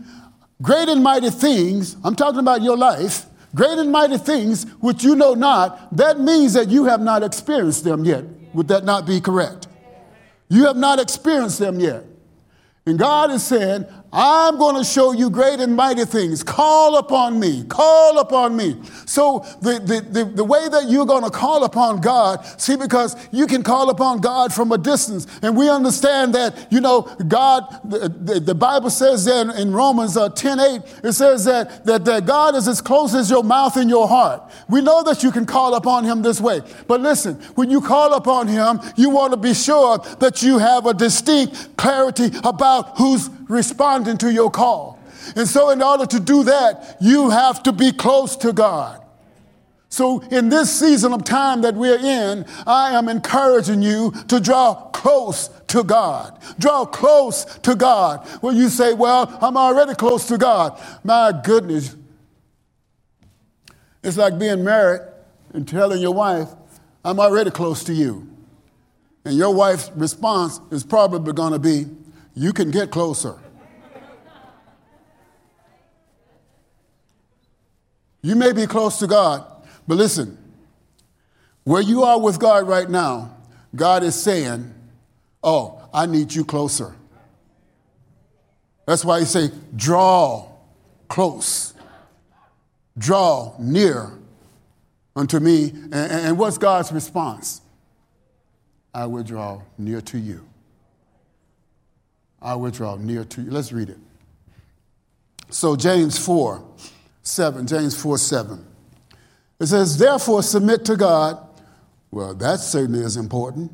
great 0.62 0.90
and 0.90 1.04
mighty 1.04 1.30
things, 1.30 1.98
I'm 2.04 2.16
talking 2.16 2.40
about 2.40 2.62
your 2.62 2.78
life, 2.78 3.26
great 3.56 3.78
and 3.80 3.92
mighty 3.92 4.18
things 4.18 4.66
which 4.80 5.04
you 5.04 5.16
know 5.16 5.34
not, 5.34 5.96
that 5.96 6.20
means 6.20 6.54
that 6.54 6.70
you 6.70 6.86
have 6.86 7.02
not 7.02 7.24
experienced 7.24 7.84
them 7.84 8.06
yet. 8.06 8.24
Would 8.54 8.68
that 8.68 8.84
not 8.84 9.08
be 9.08 9.20
correct? 9.20 9.68
You 10.50 10.66
have 10.68 10.78
not 10.78 11.00
experienced 11.00 11.60
them 11.60 11.80
yet. 11.80 12.04
And 12.86 13.00
God 13.00 13.32
is 13.32 13.44
saying, 13.44 13.86
I'm 14.16 14.60
going 14.60 14.76
to 14.76 14.84
show 14.84 15.12
you 15.12 15.32
great 15.32 15.60
and 15.60 15.76
mighty 15.76 16.06
things. 16.06 16.44
Call 16.44 16.98
upon 16.98 17.40
me. 17.40 17.64
Call 17.64 18.20
upon 18.20 18.56
me. 18.56 18.80
So, 19.08 19.40
the, 19.60 19.80
the, 19.80 20.02
the, 20.02 20.26
the, 20.26 20.44
way 20.44 20.70
that 20.70 20.88
you're 20.88 21.08
going 21.08 21.24
to 21.24 21.32
call 21.32 21.64
upon 21.64 22.00
God, 22.00 22.46
see, 22.62 22.76
because 22.76 23.16
you 23.32 23.48
can 23.48 23.64
call 23.64 23.90
upon 23.90 24.22
God 24.22 24.54
from 24.54 24.72
a 24.72 24.78
distance. 24.78 25.26
And 25.42 25.58
we 25.58 25.68
understand 25.68 26.36
that, 26.36 26.72
you 26.72 26.80
know, 26.80 27.02
God, 27.28 27.64
the, 27.84 28.40
the 28.40 28.54
Bible 28.54 28.92
says 28.92 29.26
there 29.26 29.50
in 29.56 29.74
Romans 29.74 30.16
uh, 30.16 30.30
10 30.30 30.60
8, 30.60 30.82
it 31.06 31.14
says 31.14 31.46
that, 31.46 31.84
that, 31.86 32.06
that 32.06 32.28
God 32.28 32.54
is 32.54 32.68
as 32.68 32.82
close 32.82 33.16
as 33.16 33.32
your 33.32 33.44
mouth 33.44 33.78
and 33.78 33.90
your 33.90 34.08
heart. 34.08 34.52
We 34.70 34.82
know 34.82 35.02
that 35.04 35.24
you 35.24 35.32
can 35.32 35.48
call 35.48 35.74
upon 35.74 36.04
Him 36.04 36.22
this 36.22 36.40
way. 36.40 36.62
But 36.88 37.02
listen, 37.02 37.36
when 37.56 37.72
you 37.72 37.82
call 37.82 38.14
upon 38.14 38.48
Him, 38.48 38.80
you 38.96 39.10
want 39.10 39.34
to 39.34 39.38
be 39.38 39.56
sure 39.56 39.98
that 40.20 40.44
you 40.44 40.60
have 40.60 40.86
a 40.86 40.94
distinct 40.94 41.76
clarity 41.78 42.30
about 42.44 42.96
who's 42.98 43.28
responding 43.54 44.18
to 44.18 44.34
your 44.34 44.52
call. 44.52 45.00
And 45.36 45.48
so, 45.48 45.70
in 45.70 45.82
order 45.82 46.06
to 46.06 46.20
do 46.20 46.44
that, 46.44 46.98
you 47.00 47.30
have 47.30 47.64
to 47.64 47.72
be 47.72 47.92
close 47.94 48.36
to 48.38 48.52
God. 48.52 49.02
So, 49.94 50.22
in 50.32 50.50
this 50.50 50.78
season 50.78 51.14
of 51.14 51.24
time 51.24 51.62
that 51.62 51.76
we're 51.76 52.00
in, 52.00 52.46
I 52.66 52.98
am 52.98 53.08
encouraging 53.08 53.84
you 53.84 54.12
to 54.28 54.40
draw 54.40 54.74
close 54.90 55.50
to 55.68 55.84
God. 55.84 56.40
Draw 56.58 56.88
close 56.88 57.46
to 57.60 57.76
God. 57.76 58.28
Well, 58.42 58.56
you 58.56 58.70
say, 58.70 58.94
Well, 58.94 59.38
I'm 59.40 59.56
already 59.56 59.94
close 59.94 60.28
to 60.28 60.38
God. 60.38 60.82
My 61.04 61.32
goodness. 61.44 61.96
It's 64.04 64.18
like 64.18 64.38
being 64.38 64.64
married 64.64 65.02
and 65.54 65.68
telling 65.68 66.02
your 66.02 66.14
wife, 66.14 66.50
I'm 67.06 67.20
already 67.20 67.52
close 67.52 67.84
to 67.86 67.94
you. 67.94 68.28
And 69.26 69.38
your 69.38 69.54
wife's 69.54 69.92
response 69.96 70.60
is 70.72 70.84
probably 70.84 71.34
going 71.34 71.54
to 71.54 71.60
be, 71.60 71.86
You 72.36 72.52
can 72.52 72.72
get 72.72 72.92
closer. 72.92 73.40
You 78.24 78.36
may 78.36 78.54
be 78.54 78.66
close 78.66 78.98
to 79.00 79.08
God, 79.08 79.46
but 79.88 79.98
listen, 79.98 80.38
where 81.66 81.82
you 81.82 82.04
are 82.04 82.20
with 82.20 82.40
God 82.40 82.68
right 82.68 82.90
now, 82.90 83.36
God 83.76 84.02
is 84.04 84.16
saying, 84.16 84.74
Oh, 85.44 85.82
I 85.94 86.06
need 86.06 86.34
you 86.34 86.46
closer. 86.46 86.96
That's 88.86 89.04
why 89.04 89.20
he 89.20 89.26
say, 89.26 89.50
draw 89.76 90.48
close, 91.08 91.74
draw 92.98 93.54
near 93.60 94.12
unto 95.16 95.40
me. 95.40 95.70
And, 95.70 95.94
and 95.94 96.38
what's 96.38 96.58
God's 96.58 96.92
response? 96.92 97.62
I 98.94 99.06
will 99.06 99.24
draw 99.24 99.62
near 99.78 100.02
to 100.02 100.18
you. 100.18 100.46
I 102.42 102.56
will 102.56 102.72
draw 102.72 102.96
near 102.96 103.24
to 103.24 103.42
you. 103.42 103.52
Let's 103.52 103.72
read 103.72 103.90
it. 103.90 103.98
So, 105.50 105.76
James 105.76 106.18
4 106.18 106.64
7, 107.24 107.66
James 107.66 108.00
4 108.00 108.18
7. 108.18 108.66
It 109.60 109.68
says, 109.68 109.98
Therefore, 109.98 110.44
submit 110.44 110.86
to 110.86 110.96
God. 110.96 111.40
Well, 112.12 112.36
that 112.36 112.60
certainly 112.60 113.00
is 113.00 113.18
important. 113.18 113.72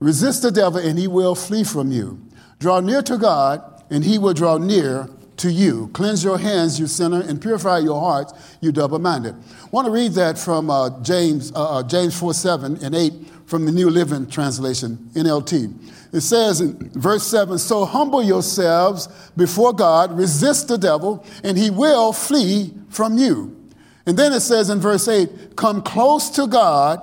Resist 0.00 0.42
the 0.42 0.52
devil, 0.52 0.80
and 0.80 0.98
he 0.98 1.08
will 1.08 1.34
flee 1.34 1.64
from 1.64 1.90
you. 1.90 2.20
Draw 2.60 2.80
near 2.80 3.02
to 3.02 3.18
God, 3.18 3.84
and 3.90 4.04
he 4.04 4.18
will 4.18 4.34
draw 4.34 4.56
near 4.56 5.10
to 5.38 5.50
you. 5.50 5.88
Cleanse 5.92 6.22
your 6.22 6.38
hands, 6.38 6.78
you 6.78 6.86
sinner, 6.86 7.20
and 7.20 7.40
purify 7.40 7.78
your 7.78 8.00
hearts, 8.00 8.32
you 8.60 8.72
double 8.72 8.98
minded. 8.98 9.34
Want 9.70 9.86
to 9.86 9.90
read 9.90 10.12
that 10.12 10.38
from 10.38 10.70
uh, 10.70 11.02
James, 11.02 11.52
uh, 11.52 11.78
uh 11.78 11.82
James 11.82 12.18
4 12.18 12.34
7 12.34 12.84
and 12.84 12.94
8 12.94 13.12
from 13.48 13.64
the 13.64 13.72
New 13.72 13.88
Living 13.88 14.28
Translation, 14.28 15.10
NLT. 15.14 15.74
It 16.12 16.20
says 16.20 16.60
in 16.60 16.90
verse 16.90 17.26
7 17.26 17.56
So 17.56 17.86
humble 17.86 18.22
yourselves 18.22 19.08
before 19.38 19.72
God, 19.72 20.16
resist 20.16 20.68
the 20.68 20.76
devil, 20.76 21.24
and 21.42 21.56
he 21.56 21.70
will 21.70 22.12
flee 22.12 22.74
from 22.90 23.16
you. 23.16 23.56
And 24.04 24.18
then 24.18 24.34
it 24.34 24.40
says 24.40 24.68
in 24.68 24.80
verse 24.80 25.08
8 25.08 25.56
Come 25.56 25.80
close 25.80 26.28
to 26.30 26.46
God, 26.46 27.00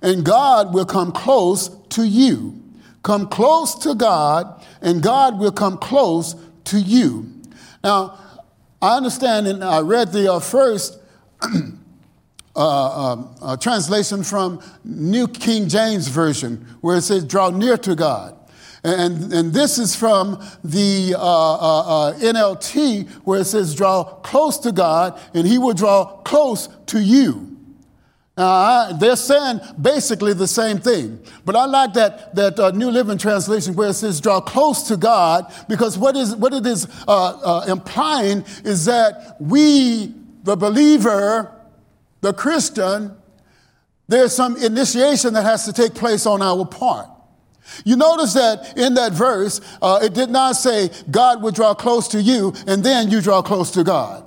and 0.00 0.24
God 0.24 0.72
will 0.72 0.86
come 0.86 1.12
close 1.12 1.68
to 1.90 2.04
you. 2.04 2.58
Come 3.02 3.28
close 3.28 3.74
to 3.80 3.94
God, 3.94 4.64
and 4.80 5.02
God 5.02 5.38
will 5.38 5.52
come 5.52 5.76
close 5.76 6.34
to 6.64 6.80
you. 6.80 7.30
Now, 7.84 8.18
I 8.80 8.96
understand, 8.96 9.46
and 9.46 9.62
I 9.62 9.80
read 9.80 10.10
the 10.12 10.32
uh, 10.32 10.40
first 10.40 10.98
uh, 12.54 12.58
uh, 12.58 13.28
uh, 13.40 13.56
translation 13.56 14.22
from 14.22 14.60
New 14.84 15.26
King 15.28 15.68
James 15.68 16.08
Version, 16.08 16.66
where 16.80 16.96
it 16.96 17.02
says, 17.02 17.24
Draw 17.24 17.50
near 17.50 17.76
to 17.78 17.94
God. 17.94 18.36
And, 18.84 19.32
and 19.32 19.52
this 19.52 19.78
is 19.78 19.94
from 19.94 20.44
the 20.64 21.14
uh, 21.16 21.20
uh, 21.20 22.08
uh, 22.08 22.18
NLT 22.18 23.08
where 23.24 23.40
it 23.40 23.44
says, 23.44 23.76
draw 23.76 24.02
close 24.02 24.58
to 24.58 24.72
God 24.72 25.20
and 25.34 25.46
he 25.46 25.56
will 25.56 25.74
draw 25.74 26.04
close 26.22 26.68
to 26.86 27.00
you. 27.00 27.48
Now, 28.36 28.92
they're 28.92 29.14
saying 29.14 29.60
basically 29.80 30.32
the 30.32 30.48
same 30.48 30.78
thing. 30.78 31.20
But 31.44 31.54
I 31.54 31.66
like 31.66 31.92
that, 31.92 32.34
that 32.34 32.58
uh, 32.58 32.70
New 32.70 32.90
Living 32.90 33.18
Translation 33.18 33.74
where 33.74 33.90
it 33.90 33.94
says, 33.94 34.20
draw 34.20 34.40
close 34.40 34.88
to 34.88 34.96
God, 34.96 35.52
because 35.68 35.98
what, 35.98 36.16
is, 36.16 36.34
what 36.34 36.52
it 36.52 36.66
is 36.66 36.88
uh, 37.06 37.12
uh, 37.12 37.64
implying 37.68 38.44
is 38.64 38.86
that 38.86 39.36
we, 39.38 40.14
the 40.42 40.56
believer, 40.56 41.54
the 42.22 42.32
Christian, 42.32 43.14
there's 44.08 44.34
some 44.34 44.56
initiation 44.56 45.34
that 45.34 45.44
has 45.44 45.66
to 45.66 45.72
take 45.72 45.94
place 45.94 46.24
on 46.24 46.40
our 46.40 46.64
part. 46.64 47.08
You 47.84 47.96
notice 47.96 48.34
that 48.34 48.76
in 48.76 48.94
that 48.94 49.12
verse, 49.12 49.60
uh, 49.80 50.00
it 50.02 50.14
did 50.14 50.30
not 50.30 50.56
say 50.56 50.90
God 51.10 51.42
would 51.42 51.54
draw 51.54 51.74
close 51.74 52.08
to 52.08 52.20
you 52.20 52.52
and 52.66 52.82
then 52.82 53.10
you 53.10 53.20
draw 53.20 53.42
close 53.42 53.70
to 53.72 53.84
God. 53.84 54.24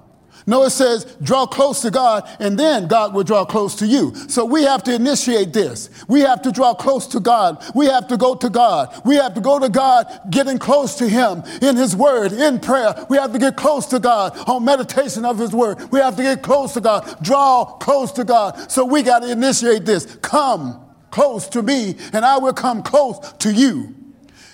No, 0.48 0.64
it 0.64 0.70
says 0.70 1.06
draw 1.24 1.48
close 1.48 1.82
to 1.82 1.90
God 1.90 2.30
and 2.40 2.58
then 2.58 2.88
God 2.88 3.16
will 3.16 3.24
draw 3.24 3.46
close 3.46 3.74
to 3.76 3.88
you. 3.88 4.14
So 4.28 4.46
we 4.46 4.64
have 4.64 4.84
to 4.84 4.94
initiate 4.94 5.54
this. 5.54 5.90
We 6.08 6.22
have 6.22 6.44
to 6.44 6.52
draw 6.52 6.76
close 6.76 7.08
to 7.08 7.20
God. 7.20 7.64
We 7.74 7.88
have 7.88 8.08
to 8.10 8.18
go 8.18 8.36
to 8.36 8.50
God. 8.50 9.02
We 9.06 9.16
have 9.16 9.34
to 9.34 9.42
go 9.42 9.58
to 9.58 9.70
God 9.70 10.06
getting 10.30 10.60
close 10.60 10.96
to 10.96 11.10
Him 11.10 11.44
in 11.64 11.76
His 11.76 11.96
Word, 11.96 12.32
in 12.32 12.60
prayer. 12.60 12.94
We 13.10 13.18
have 13.18 13.34
to 13.34 13.40
get 13.40 13.56
close 13.56 13.88
to 13.88 14.00
God 14.00 14.38
on 14.48 14.64
meditation 14.64 15.26
of 15.26 15.40
His 15.40 15.52
Word. 15.52 15.92
We 15.92 16.00
have 16.00 16.16
to 16.18 16.24
get 16.24 16.44
close 16.44 16.74
to 16.74 16.82
God, 16.82 17.18
draw 17.24 17.66
close 17.66 18.12
to 18.14 18.24
God. 18.24 18.72
So 18.72 18.86
we 18.86 19.02
got 19.02 19.20
to 19.20 19.32
initiate 19.32 19.86
this. 19.86 20.18
Come 20.22 20.80
close 21.10 21.48
to 21.50 21.64
me, 21.64 21.96
and 22.14 22.24
I 22.24 22.38
will 22.38 22.54
come 22.54 22.84
close 22.84 23.34
to 23.40 23.52
you. 23.52 23.96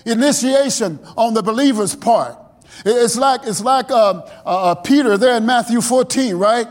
Initiation 0.06 0.98
on 1.16 1.34
the 1.34 1.42
believer's 1.42 1.94
part. 1.94 2.38
It's 2.84 3.16
like, 3.16 3.42
it's 3.44 3.60
like 3.60 3.90
uh, 3.90 4.22
uh, 4.22 4.22
uh, 4.44 4.74
Peter 4.76 5.16
there 5.16 5.36
in 5.36 5.46
Matthew 5.46 5.80
14, 5.80 6.34
right? 6.36 6.66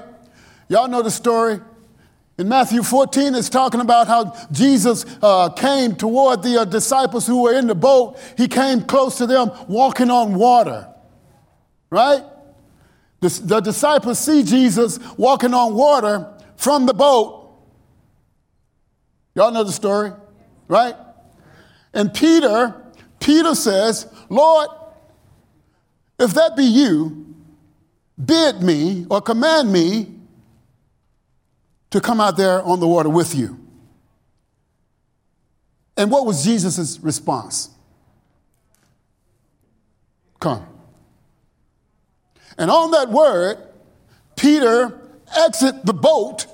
Y'all 0.68 0.88
know 0.88 1.02
the 1.02 1.12
story. 1.12 1.60
In 2.38 2.50
Matthew 2.50 2.82
14, 2.82 3.36
it's 3.36 3.50
talking 3.50 3.82
about 3.82 4.08
how 4.08 4.36
Jesus 4.52 5.06
uh, 5.22 5.50
came 5.50 5.96
toward 5.96 6.42
the 6.44 6.62
uh, 6.62 6.66
disciples 6.66 7.28
who 7.28 7.44
were 7.44 7.54
in 7.54 7.68
the 7.68 7.76
boat. 7.76 8.18
He 8.38 8.48
came 8.48 8.82
close 8.82 9.18
to 9.18 9.28
them 9.28 9.52
walking 9.68 10.10
on 10.10 10.36
water, 10.36 10.88
right? 11.90 12.24
The, 13.20 13.30
the 13.44 13.60
disciples 13.60 14.18
see 14.18 14.44
Jesus 14.44 14.98
walking 15.18 15.54
on 15.54 15.76
water 15.76 16.34
from 16.56 16.86
the 16.86 16.94
boat, 16.94 17.42
Y'all 19.36 19.52
know 19.52 19.64
the 19.64 19.72
story, 19.72 20.12
right? 20.68 20.96
And 21.94 22.14
Peter, 22.14 22.82
Peter 23.20 23.56
says, 23.56 24.08
Lord, 24.30 24.70
if 26.22 26.36
that 26.36 26.56
be 26.56 26.64
you, 26.64 27.36
bid 28.24 28.62
me 28.62 29.08
or 29.10 29.22
command 29.22 29.74
me 29.74 30.08
to 31.90 32.00
come 32.00 32.22
out 32.22 32.38
there 32.38 32.62
on 32.62 32.80
the 32.80 32.88
water 32.88 33.10
with 33.10 33.34
you. 33.34 33.60
And 35.98 36.12
what 36.12 36.28
was 36.28 36.44
Jesus' 36.44 37.00
response? 37.00 37.70
Come. 40.40 40.66
And 42.56 42.70
on 42.70 42.92
that 42.92 43.10
word, 43.10 43.58
Peter 44.36 45.00
exit 45.36 45.86
the 45.86 45.94
boat 45.94 46.46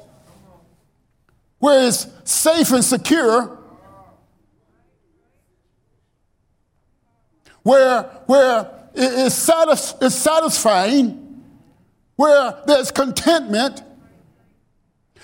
where 1.59 1.87
it's 1.89 2.07
safe 2.23 2.71
and 2.71 2.85
secure, 2.85 3.57
where, 7.63 8.03
where 8.27 8.76
it's, 8.97 9.35
satis- 9.35 9.95
it's 10.01 10.15
satisfying, 10.15 11.43
where 12.15 12.61
there's 12.65 12.91
contentment, 12.91 13.81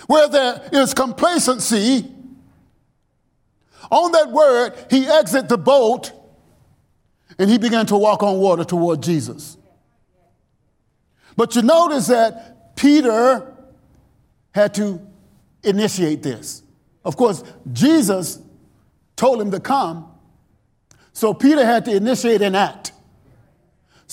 where 0.06 0.28
there 0.28 0.68
is 0.72 0.94
complacency. 0.94 2.10
On 3.90 4.12
that 4.12 4.30
word, 4.30 4.74
he 4.90 5.06
exited 5.06 5.48
the 5.48 5.58
boat 5.58 6.12
and 7.38 7.50
he 7.50 7.58
began 7.58 7.86
to 7.86 7.96
walk 7.96 8.22
on 8.22 8.38
water 8.38 8.64
toward 8.64 9.02
Jesus. 9.02 9.56
But 11.36 11.56
you 11.56 11.62
notice 11.62 12.06
that 12.06 12.76
Peter 12.76 13.52
had 14.52 14.74
to 14.74 15.00
initiate 15.62 16.22
this. 16.22 16.62
Of 17.04 17.16
course, 17.16 17.42
Jesus 17.72 18.40
told 19.16 19.40
him 19.40 19.50
to 19.50 19.60
come, 19.60 20.10
so 21.12 21.34
Peter 21.34 21.64
had 21.64 21.84
to 21.84 21.94
initiate 21.94 22.42
an 22.42 22.54
act. 22.54 22.92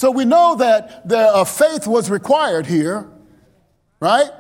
So 0.02 0.10
we 0.10 0.26
know 0.26 0.56
that 0.56 1.08
the 1.08 1.20
uh, 1.20 1.44
faith 1.44 1.86
was 1.86 2.10
required 2.10 2.66
here, 2.66 3.08
right? 4.00 4.32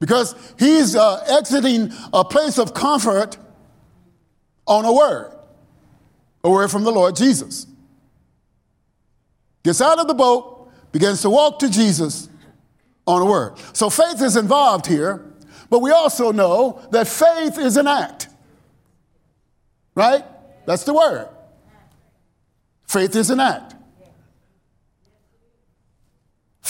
Because 0.00 0.34
he's 0.58 0.96
uh, 0.96 1.22
exiting 1.28 1.92
a 2.10 2.24
place 2.24 2.58
of 2.58 2.72
comfort 2.72 3.36
on 4.66 4.86
a 4.86 4.92
word, 4.94 5.36
a 6.42 6.48
word 6.48 6.70
from 6.70 6.84
the 6.84 6.90
Lord 6.90 7.16
Jesus. 7.16 7.66
Gets 9.62 9.82
out 9.82 9.98
of 9.98 10.06
the 10.08 10.14
boat, 10.14 10.72
begins 10.90 11.20
to 11.20 11.28
walk 11.28 11.58
to 11.58 11.68
Jesus 11.68 12.30
on 13.06 13.20
a 13.20 13.26
word. 13.26 13.58
So 13.74 13.90
faith 13.90 14.22
is 14.22 14.36
involved 14.36 14.86
here, 14.86 15.34
but 15.68 15.80
we 15.80 15.90
also 15.90 16.32
know 16.32 16.80
that 16.92 17.08
faith 17.08 17.58
is 17.58 17.76
an 17.76 17.88
act, 17.88 18.28
right? 19.94 20.24
That's 20.64 20.84
the 20.84 20.94
word. 20.94 21.28
Faith 22.86 23.14
is 23.16 23.28
an 23.28 23.40
act. 23.40 23.74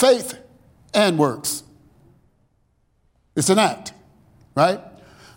Faith 0.03 0.37
and 0.93 1.17
works. 1.17 1.63
It's 3.37 3.49
an 3.49 3.57
act, 3.57 3.93
right? 4.53 4.81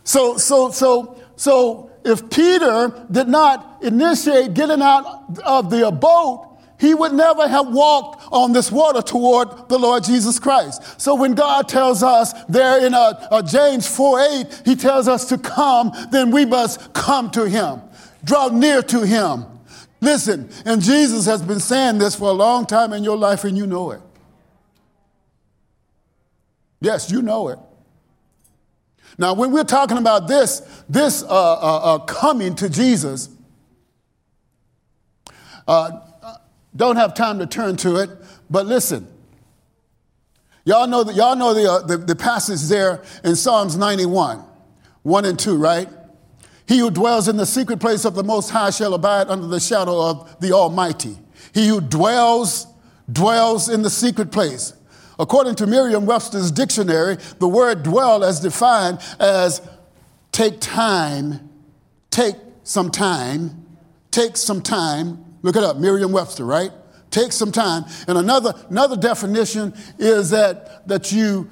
So, 0.03 0.39
so, 0.39 0.73
so, 0.73 1.23
so 1.37 1.93
if 2.05 2.29
Peter 2.31 3.07
did 3.09 3.29
not 3.29 3.85
initiate 3.85 4.55
getting 4.55 4.83
out 4.83 5.39
of 5.45 5.71
the 5.71 5.93
boat, 5.93 6.59
he 6.81 6.95
would 6.95 7.13
never 7.13 7.47
have 7.47 7.69
walked 7.69 8.27
on 8.33 8.53
this 8.53 8.73
water 8.73 9.03
toward 9.03 9.69
the 9.69 9.79
Lord 9.79 10.03
Jesus 10.03 10.41
Christ. 10.41 11.01
So 11.01 11.15
when 11.15 11.37
God 11.37 11.69
tells 11.69 12.03
us 12.03 12.33
there 12.49 12.85
in 12.85 12.93
a, 12.93 12.97
uh, 12.97 13.29
a 13.31 13.35
uh, 13.35 13.43
James 13.43 13.87
4 13.87 14.21
8, 14.21 14.63
he 14.65 14.75
tells 14.75 15.07
us 15.07 15.27
to 15.29 15.39
come, 15.39 15.93
then 16.11 16.33
we 16.33 16.45
must 16.45 16.93
come 16.93 17.31
to 17.31 17.49
him, 17.49 17.83
draw 18.25 18.49
near 18.49 18.83
to 18.83 19.07
him. 19.07 19.45
Listen, 20.01 20.51
and 20.65 20.83
Jesus 20.83 21.25
has 21.27 21.41
been 21.41 21.61
saying 21.61 21.99
this 21.99 22.17
for 22.17 22.31
a 22.31 22.33
long 22.33 22.67
time 22.67 22.93
in 22.93 23.05
your 23.05 23.17
life, 23.17 23.45
and 23.45 23.57
you 23.57 23.65
know 23.65 23.93
it. 23.93 24.01
Yes, 26.81 27.11
you 27.11 27.23
know 27.23 27.49
it. 27.49 27.59
Now, 29.19 29.35
when 29.35 29.51
we're 29.51 29.65
talking 29.65 29.97
about 29.97 30.29
this, 30.29 30.61
this 30.89 31.23
uh, 31.23 31.27
uh, 31.29 31.95
uh, 31.95 31.99
coming 32.01 32.55
to 32.57 32.69
Jesus, 32.69 33.31
uh, 35.67 36.01
don't 36.75 36.97
have 36.97 37.15
time 37.15 37.39
to 37.39 37.47
turn 37.47 37.77
to 37.79 37.97
it, 37.97 38.11
but 38.51 38.67
listen. 38.67 39.09
Y'all 40.65 40.87
know, 40.87 41.05
that, 41.05 41.15
y'all 41.15 41.37
know 41.37 41.55
the, 41.55 41.71
uh, 41.71 41.79
the, 41.83 41.97
the 41.97 42.17
passage 42.17 42.63
there 42.63 43.03
in 43.25 43.37
Psalms 43.37 43.77
91, 43.77 44.43
1 45.03 45.25
and 45.25 45.39
2, 45.39 45.57
right? 45.57 45.89
He 46.67 46.79
who 46.79 46.91
dwells 46.91 47.29
in 47.29 47.37
the 47.37 47.47
secret 47.47 47.79
place 47.79 48.05
of 48.05 48.15
the 48.15 48.25
Most 48.25 48.51
High 48.51 48.71
shall 48.71 48.93
abide 48.95 49.29
under 49.29 49.47
the 49.47 49.61
shadow 49.61 50.11
of 50.11 50.41
the 50.41 50.53
Almighty. 50.53 51.17
He 51.55 51.69
who 51.69 51.81
dwells, 51.81 52.67
dwells 53.11 53.69
in 53.69 53.83
the 53.83 53.91
secret 53.91 54.33
place. 54.33 54.75
According 55.19 55.55
to 55.57 55.67
Merriam 55.67 56.05
Webster's 56.05 56.51
dictionary, 56.51 57.17
the 57.39 57.49
word 57.49 57.83
dwell 57.83 58.23
is 58.23 58.41
defined 58.41 58.99
as 59.19 59.67
take 60.33 60.61
time, 60.61 61.49
take 62.11 62.37
some 62.65 62.91
time, 62.91 63.67
take 64.11 64.37
some 64.37 64.61
time. 64.61 65.25
Look 65.43 65.57
it 65.57 65.63
up, 65.63 65.79
Merriam 65.79 66.13
Webster, 66.13 66.45
right? 66.45 66.71
Take 67.11 67.33
some 67.33 67.53
time. 67.53 67.85
And 68.09 68.19
another, 68.19 68.53
another 68.69 68.97
definition 68.97 69.73
is 69.99 70.31
that, 70.31 70.87
that 70.89 71.13
you, 71.13 71.51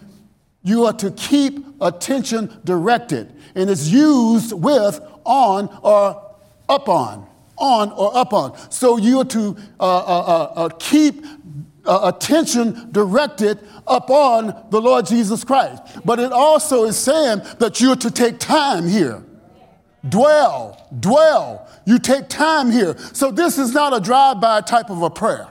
you 0.63 0.85
are 0.85 0.93
to 0.95 1.11
keep 1.13 1.65
attention 1.81 2.61
directed. 2.65 3.33
And 3.55 3.71
it's 3.71 3.89
used 3.89 4.53
with 4.53 5.01
on 5.25 5.75
or 5.83 6.35
up 6.69 6.89
on. 6.89 7.27
On 7.57 7.93
or 7.93 8.17
up 8.17 8.33
on. 8.33 8.59
So 8.71 8.97
you 8.99 9.21
are 9.21 9.25
to 9.27 9.57
uh, 9.79 9.97
uh, 9.97 10.01
uh, 10.01 10.53
uh 10.57 10.69
keep 10.81 11.25
uh, 11.87 12.13
attention 12.15 12.91
directed 12.93 13.59
upon 13.87 14.67
the 14.71 14.81
Lord 14.81 15.07
Jesus 15.07 15.45
Christ. 15.45 15.83
But 16.05 16.19
it 16.19 16.33
also 16.33 16.85
is 16.85 16.97
saying 16.97 17.43
that 17.59 17.81
you're 17.81 17.97
to 17.97 18.11
take 18.11 18.39
time 18.39 18.89
here. 18.89 19.23
Dwell, 20.09 20.89
dwell. 21.01 21.69
You 21.87 21.99
take 21.99 22.29
time 22.29 22.71
here. 22.71 22.97
So 23.13 23.31
this 23.31 23.59
is 23.59 23.73
not 23.73 23.97
a 23.97 24.01
drive 24.01 24.41
by 24.41 24.61
type 24.61 24.91
of 24.91 25.03
a 25.03 25.11
prayer. 25.11 25.49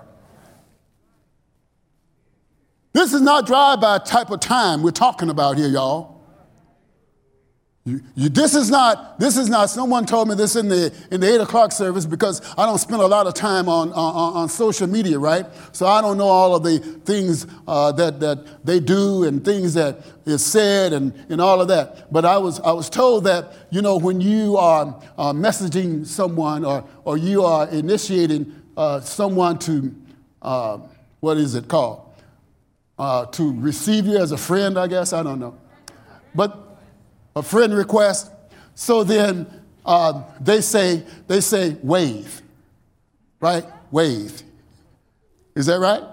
This 2.93 3.13
is 3.13 3.21
not 3.21 3.47
drive 3.47 3.81
by 3.81 3.97
type 3.97 4.29
of 4.29 4.39
time 4.39 4.83
we're 4.83 4.91
talking 4.91 5.29
about 5.29 5.57
here, 5.57 5.67
y'all. 5.67 6.12
You, 7.85 8.01
you, 8.15 8.29
this 8.29 8.55
is 8.55 8.69
not 8.69 9.19
this 9.19 9.35
is 9.35 9.49
not 9.49 9.69
someone 9.69 10.05
told 10.05 10.29
me 10.29 10.35
this 10.35 10.55
in 10.55 10.69
the 10.69 10.93
in 11.11 11.19
the 11.19 11.33
eight 11.33 11.41
o'clock 11.41 11.73
service 11.73 12.05
because 12.05 12.41
I 12.57 12.65
don't 12.65 12.77
spend 12.77 13.01
a 13.01 13.07
lot 13.07 13.27
of 13.27 13.33
time 13.33 13.67
on 13.67 13.91
on, 13.91 14.35
on 14.37 14.47
social 14.47 14.87
media 14.87 15.19
right? 15.19 15.45
So 15.73 15.85
I 15.85 15.99
don't 15.99 16.17
know 16.17 16.27
all 16.27 16.55
of 16.55 16.63
the 16.63 16.79
things 16.79 17.45
uh, 17.67 17.91
that 17.91 18.21
that 18.21 18.65
they 18.65 18.79
do 18.79 19.25
and 19.25 19.43
things 19.43 19.73
that 19.73 19.99
is 20.25 20.45
said 20.45 20.93
and, 20.93 21.13
and 21.27 21.41
all 21.41 21.59
of 21.59 21.67
that. 21.67 22.09
But 22.09 22.23
I 22.23 22.37
was 22.37 22.61
I 22.61 22.71
was 22.71 22.89
told 22.89 23.25
that 23.25 23.53
you 23.69 23.81
know 23.81 23.97
when 23.97 24.21
you 24.21 24.55
are 24.55 24.97
uh, 25.17 25.33
messaging 25.33 26.07
someone 26.07 26.63
or 26.63 26.85
or 27.03 27.17
you 27.17 27.43
are 27.43 27.67
initiating 27.67 28.61
uh, 28.77 29.01
someone 29.01 29.59
to 29.59 29.93
uh, 30.41 30.77
what 31.19 31.35
is 31.35 31.53
it 31.53 31.67
called? 31.67 32.13
Uh, 32.97 33.25
to 33.25 33.59
receive 33.59 34.05
you 34.05 34.17
as 34.19 34.31
a 34.31 34.37
friend 34.37 34.79
I 34.79 34.87
guess 34.87 35.11
I 35.11 35.21
don't 35.21 35.39
know. 35.41 35.57
But 36.33 36.62
a 37.35 37.43
friend 37.43 37.73
request. 37.73 38.31
So 38.75 39.03
then 39.03 39.47
uh, 39.85 40.23
they 40.39 40.61
say 40.61 41.03
they 41.27 41.41
say 41.41 41.77
wave, 41.81 42.41
right? 43.39 43.65
Wave. 43.91 44.41
Is 45.55 45.67
that 45.67 45.79
right? 45.79 46.03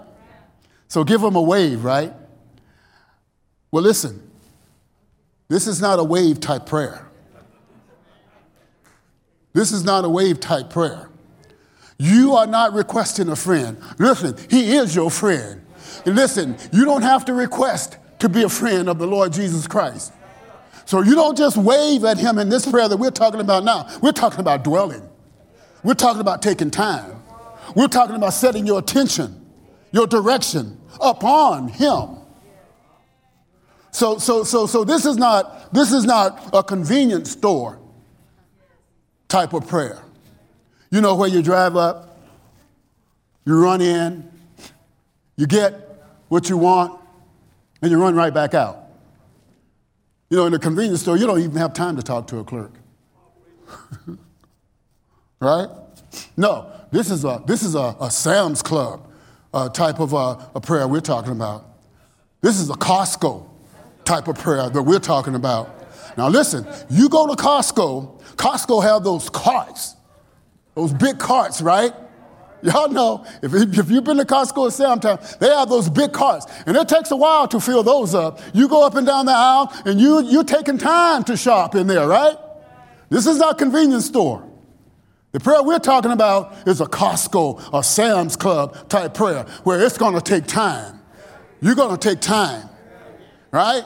So 0.87 1.03
give 1.03 1.21
them 1.21 1.35
a 1.35 1.41
wave, 1.41 1.83
right? 1.83 2.13
Well, 3.71 3.83
listen. 3.83 4.27
This 5.47 5.67
is 5.67 5.81
not 5.81 5.99
a 5.99 6.03
wave 6.03 6.39
type 6.39 6.65
prayer. 6.65 7.05
This 9.51 9.73
is 9.73 9.83
not 9.83 10.05
a 10.05 10.09
wave 10.09 10.39
type 10.39 10.69
prayer. 10.69 11.09
You 11.97 12.35
are 12.35 12.47
not 12.47 12.71
requesting 12.71 13.27
a 13.27 13.35
friend. 13.35 13.77
Listen, 13.99 14.35
he 14.49 14.77
is 14.77 14.95
your 14.95 15.11
friend. 15.11 15.61
And 16.05 16.15
listen, 16.15 16.55
you 16.71 16.85
don't 16.85 17.01
have 17.01 17.25
to 17.25 17.33
request 17.33 17.97
to 18.19 18.29
be 18.29 18.43
a 18.43 18.49
friend 18.49 18.87
of 18.87 18.97
the 18.97 19.05
Lord 19.05 19.33
Jesus 19.33 19.67
Christ. 19.67 20.13
So 20.85 21.01
you 21.01 21.15
don't 21.15 21.37
just 21.37 21.57
wave 21.57 22.03
at 22.03 22.17
him 22.17 22.37
in 22.37 22.49
this 22.49 22.69
prayer 22.69 22.87
that 22.87 22.97
we're 22.97 23.11
talking 23.11 23.39
about 23.39 23.63
now. 23.63 23.87
We're 24.01 24.11
talking 24.11 24.39
about 24.39 24.63
dwelling. 24.63 25.07
We're 25.83 25.93
talking 25.93 26.21
about 26.21 26.41
taking 26.41 26.71
time. 26.71 27.23
We're 27.75 27.87
talking 27.87 28.15
about 28.15 28.33
setting 28.33 28.67
your 28.67 28.79
attention, 28.79 29.45
your 29.91 30.07
direction 30.07 30.79
upon 30.99 31.69
him. 31.69 32.17
So, 33.91 34.17
so, 34.17 34.43
so, 34.43 34.65
so 34.65 34.83
this 34.83 35.05
is 35.05 35.17
not 35.17 35.73
this 35.73 35.91
is 35.91 36.05
not 36.05 36.49
a 36.53 36.63
convenience 36.63 37.31
store 37.31 37.79
type 39.27 39.53
of 39.53 39.67
prayer. 39.67 40.01
You 40.89 41.01
know 41.01 41.15
where 41.15 41.29
you 41.29 41.41
drive 41.41 41.75
up, 41.75 42.19
you 43.45 43.61
run 43.61 43.81
in, 43.81 44.29
you 45.35 45.47
get 45.47 45.73
what 46.27 46.49
you 46.49 46.57
want, 46.57 46.99
and 47.81 47.91
you 47.91 48.01
run 48.01 48.15
right 48.15 48.33
back 48.33 48.53
out. 48.53 48.90
You 50.31 50.37
know, 50.37 50.45
in 50.45 50.53
a 50.53 50.59
convenience 50.59 51.01
store, 51.01 51.17
you 51.17 51.27
don't 51.27 51.41
even 51.41 51.57
have 51.57 51.73
time 51.73 51.97
to 51.97 52.01
talk 52.01 52.25
to 52.27 52.37
a 52.37 52.43
clerk. 52.45 52.71
right? 55.41 55.67
No, 56.37 56.71
this 56.89 57.11
is 57.11 57.25
a, 57.25 57.43
this 57.45 57.63
is 57.63 57.75
a, 57.75 57.97
a 57.99 58.09
Sam's 58.09 58.61
Club 58.61 59.11
uh, 59.53 59.67
type 59.67 59.99
of 59.99 60.13
uh, 60.13 60.37
a 60.55 60.61
prayer 60.61 60.87
we're 60.87 61.01
talking 61.01 61.33
about. 61.33 61.65
This 62.39 62.61
is 62.61 62.69
a 62.69 62.75
Costco 62.75 63.45
type 64.05 64.29
of 64.29 64.37
prayer 64.37 64.69
that 64.69 64.81
we're 64.81 64.99
talking 64.99 65.35
about. 65.35 65.85
Now 66.17 66.29
listen, 66.29 66.65
you 66.89 67.09
go 67.09 67.27
to 67.27 67.33
Costco, 67.33 68.21
Costco 68.37 68.83
have 68.83 69.03
those 69.03 69.29
carts, 69.29 69.97
those 70.75 70.93
big 70.93 71.19
carts, 71.19 71.61
right? 71.61 71.91
Y'all 72.63 72.89
know, 72.89 73.25
if, 73.41 73.53
if 73.53 73.89
you've 73.89 74.03
been 74.03 74.17
to 74.17 74.25
Costco 74.25 74.67
at 74.67 75.01
Samtown, 75.01 75.39
they 75.39 75.47
have 75.47 75.69
those 75.69 75.89
big 75.89 76.13
carts. 76.13 76.45
And 76.65 76.77
it 76.77 76.87
takes 76.87 77.11
a 77.11 77.15
while 77.15 77.47
to 77.47 77.59
fill 77.59 77.83
those 77.83 78.13
up. 78.13 78.39
You 78.53 78.67
go 78.67 78.85
up 78.85 78.95
and 78.95 79.05
down 79.05 79.25
the 79.25 79.33
aisle, 79.33 79.73
and 79.85 79.99
you, 79.99 80.23
you're 80.23 80.43
taking 80.43 80.77
time 80.77 81.23
to 81.25 81.35
shop 81.35 81.75
in 81.75 81.87
there, 81.87 82.07
right? 82.07 82.37
This 83.09 83.25
is 83.25 83.37
not 83.37 83.57
convenience 83.57 84.05
store. 84.05 84.47
The 85.31 85.39
prayer 85.39 85.63
we're 85.63 85.79
talking 85.79 86.11
about 86.11 86.53
is 86.67 86.81
a 86.81 86.85
Costco 86.85 87.73
or 87.73 87.83
Sam's 87.83 88.35
Club 88.35 88.89
type 88.89 89.13
prayer 89.13 89.45
where 89.63 89.79
it's 89.79 89.97
going 89.97 90.13
to 90.13 90.21
take 90.21 90.45
time. 90.45 90.99
You're 91.61 91.75
going 91.75 91.97
to 91.97 92.09
take 92.09 92.19
time, 92.19 92.69
right? 93.51 93.83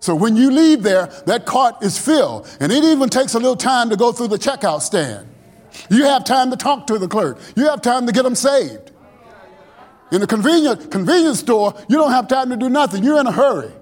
So 0.00 0.14
when 0.14 0.36
you 0.36 0.50
leave 0.50 0.82
there, 0.82 1.06
that 1.26 1.46
cart 1.46 1.82
is 1.82 1.98
filled. 1.98 2.48
And 2.60 2.72
it 2.72 2.84
even 2.84 3.08
takes 3.08 3.34
a 3.34 3.38
little 3.38 3.56
time 3.56 3.90
to 3.90 3.96
go 3.96 4.12
through 4.12 4.28
the 4.28 4.38
checkout 4.38 4.82
stand. 4.82 5.29
You 5.90 6.04
have 6.04 6.24
time 6.24 6.50
to 6.50 6.56
talk 6.56 6.86
to 6.88 6.98
the 6.98 7.08
clerk. 7.08 7.38
You 7.56 7.68
have 7.68 7.82
time 7.82 8.06
to 8.06 8.12
get 8.12 8.22
them 8.22 8.34
saved. 8.34 8.92
In 10.12 10.22
a 10.22 10.26
convenient, 10.26 10.90
convenience 10.90 11.40
store, 11.40 11.74
you 11.88 11.96
don't 11.96 12.10
have 12.10 12.26
time 12.28 12.50
to 12.50 12.56
do 12.56 12.68
nothing. 12.68 13.04
You're 13.04 13.20
in 13.20 13.26
a 13.26 13.32
hurry. 13.32 13.72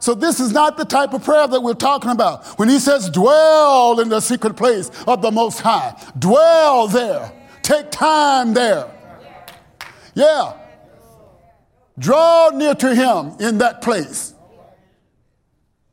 So 0.00 0.14
this 0.14 0.40
is 0.40 0.52
not 0.52 0.76
the 0.76 0.84
type 0.84 1.12
of 1.12 1.22
prayer 1.22 1.46
that 1.46 1.60
we're 1.60 1.74
talking 1.74 2.10
about. 2.10 2.44
When 2.58 2.68
he 2.68 2.78
says, 2.78 3.10
dwell 3.10 4.00
in 4.00 4.08
the 4.08 4.20
secret 4.20 4.56
place 4.56 4.90
of 5.06 5.20
the 5.22 5.30
Most 5.30 5.60
High, 5.60 5.94
dwell 6.18 6.88
there. 6.88 7.32
Take 7.62 7.90
time 7.90 8.54
there. 8.54 8.90
Yeah. 10.14 10.54
Draw 11.98 12.50
near 12.54 12.74
to 12.74 12.94
him 12.94 13.36
in 13.38 13.58
that 13.58 13.82
place. 13.82 14.34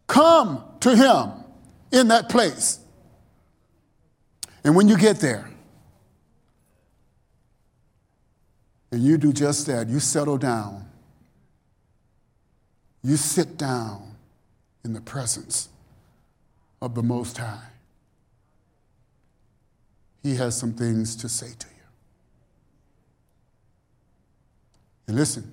Come 0.08 0.64
to 0.80 0.96
him 0.96 1.44
in 1.92 2.08
that 2.08 2.30
place. 2.30 2.80
And 4.68 4.76
when 4.76 4.90
you 4.90 4.98
get 4.98 5.22
there, 5.22 5.50
and 8.92 9.02
you 9.02 9.18
do 9.18 9.32
just 9.32 9.66
that, 9.68 9.88
you 9.88 10.02
settle 10.02 10.38
down, 10.38 10.86
you 13.02 13.16
sit 13.16 13.58
down 13.58 14.18
in 14.84 14.92
the 14.92 15.00
presence 15.00 15.70
of 16.82 16.96
the 16.96 17.02
Most 17.02 17.38
High. 17.38 17.64
He 20.22 20.36
has 20.36 20.58
some 20.58 20.74
things 20.74 21.16
to 21.16 21.30
say 21.30 21.54
to 21.58 21.68
you. 21.68 21.84
And 25.08 25.16
listen, 25.16 25.50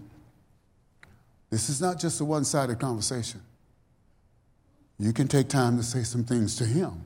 this 1.50 1.68
is 1.68 1.80
not 1.80 2.00
just 2.00 2.20
a 2.20 2.24
one 2.24 2.42
sided 2.42 2.80
conversation. 2.80 3.42
You 4.98 5.12
can 5.12 5.28
take 5.28 5.46
time 5.48 5.76
to 5.76 5.84
say 5.84 6.02
some 6.02 6.24
things 6.24 6.56
to 6.56 6.64
Him. 6.64 7.04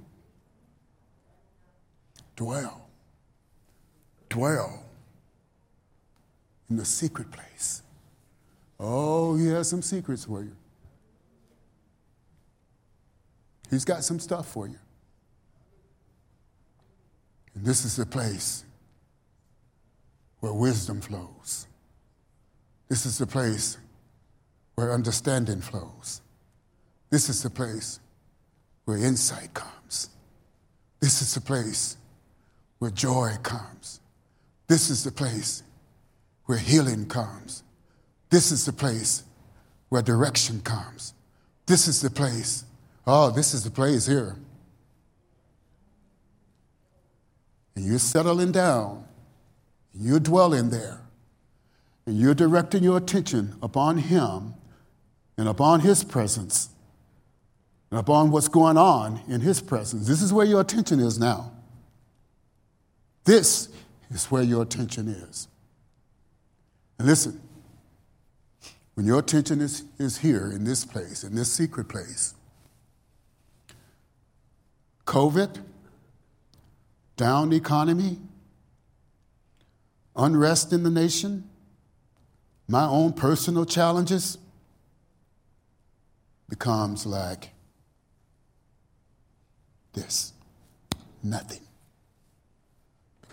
Dwell. 2.38 2.88
Dwell 4.28 4.84
in 6.70 6.76
the 6.76 6.84
secret 6.84 7.32
place. 7.32 7.82
Oh, 8.78 9.36
He 9.36 9.48
has 9.48 9.68
some 9.68 9.82
secrets 9.82 10.24
for 10.24 10.42
you. 10.42 10.54
He's 13.70 13.84
got 13.84 14.04
some 14.04 14.20
stuff 14.20 14.46
for 14.46 14.68
you. 14.68 14.78
And 17.54 17.66
this 17.66 17.84
is 17.84 17.96
the 17.96 18.06
place 18.06 18.64
where 20.38 20.52
wisdom 20.52 21.00
flows. 21.00 21.66
This 22.88 23.04
is 23.04 23.18
the 23.18 23.26
place 23.26 23.78
where 24.76 24.92
understanding 24.92 25.60
flows. 25.60 26.20
This 27.10 27.28
is 27.28 27.42
the 27.42 27.50
place 27.50 27.98
where 28.84 28.96
insight 28.96 29.52
comes. 29.54 30.10
This 31.00 31.20
is 31.20 31.34
the 31.34 31.40
place 31.40 31.97
where 32.78 32.90
joy 32.90 33.32
comes. 33.42 34.00
This 34.66 34.90
is 34.90 35.04
the 35.04 35.10
place 35.10 35.62
where 36.44 36.58
healing 36.58 37.06
comes. 37.06 37.62
This 38.30 38.52
is 38.52 38.66
the 38.66 38.72
place 38.72 39.24
where 39.88 40.02
direction 40.02 40.60
comes. 40.60 41.14
This 41.66 41.88
is 41.88 42.00
the 42.00 42.10
place. 42.10 42.64
Oh, 43.06 43.30
this 43.30 43.54
is 43.54 43.64
the 43.64 43.70
place 43.70 44.06
here. 44.06 44.36
And 47.74 47.86
you're 47.86 47.98
settling 47.98 48.52
down, 48.52 49.04
you're 49.94 50.20
dwelling 50.20 50.70
there, 50.70 51.00
and 52.06 52.18
you're 52.18 52.34
directing 52.34 52.82
your 52.82 52.96
attention 52.96 53.54
upon 53.62 53.98
Him 53.98 54.54
and 55.36 55.48
upon 55.48 55.80
His 55.80 56.02
presence 56.04 56.70
and 57.90 58.00
upon 58.00 58.30
what's 58.30 58.48
going 58.48 58.76
on 58.76 59.20
in 59.28 59.40
His 59.40 59.60
presence. 59.60 60.06
This 60.06 60.22
is 60.22 60.32
where 60.32 60.46
your 60.46 60.60
attention 60.60 61.00
is 61.00 61.18
now. 61.18 61.52
This 63.24 63.68
is 64.10 64.26
where 64.26 64.42
your 64.42 64.62
attention 64.62 65.08
is. 65.08 65.48
And 66.98 67.06
listen, 67.06 67.40
when 68.94 69.06
your 69.06 69.20
attention 69.20 69.60
is, 69.60 69.84
is 69.98 70.18
here 70.18 70.50
in 70.50 70.64
this 70.64 70.84
place, 70.84 71.22
in 71.22 71.34
this 71.34 71.52
secret 71.52 71.88
place, 71.88 72.34
COVID, 75.06 75.62
down 77.16 77.52
economy, 77.52 78.18
unrest 80.16 80.72
in 80.72 80.82
the 80.82 80.90
nation, 80.90 81.48
my 82.66 82.84
own 82.84 83.12
personal 83.12 83.64
challenges 83.64 84.36
becomes 86.48 87.06
like 87.06 87.50
this 89.92 90.32
nothing. 91.22 91.67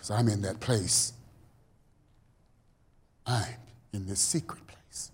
Because 0.06 0.20
I'm 0.20 0.28
in 0.28 0.42
that 0.42 0.60
place. 0.60 1.12
I'm 3.26 3.54
in 3.92 4.06
this 4.06 4.20
secret 4.20 4.64
place. 4.64 5.10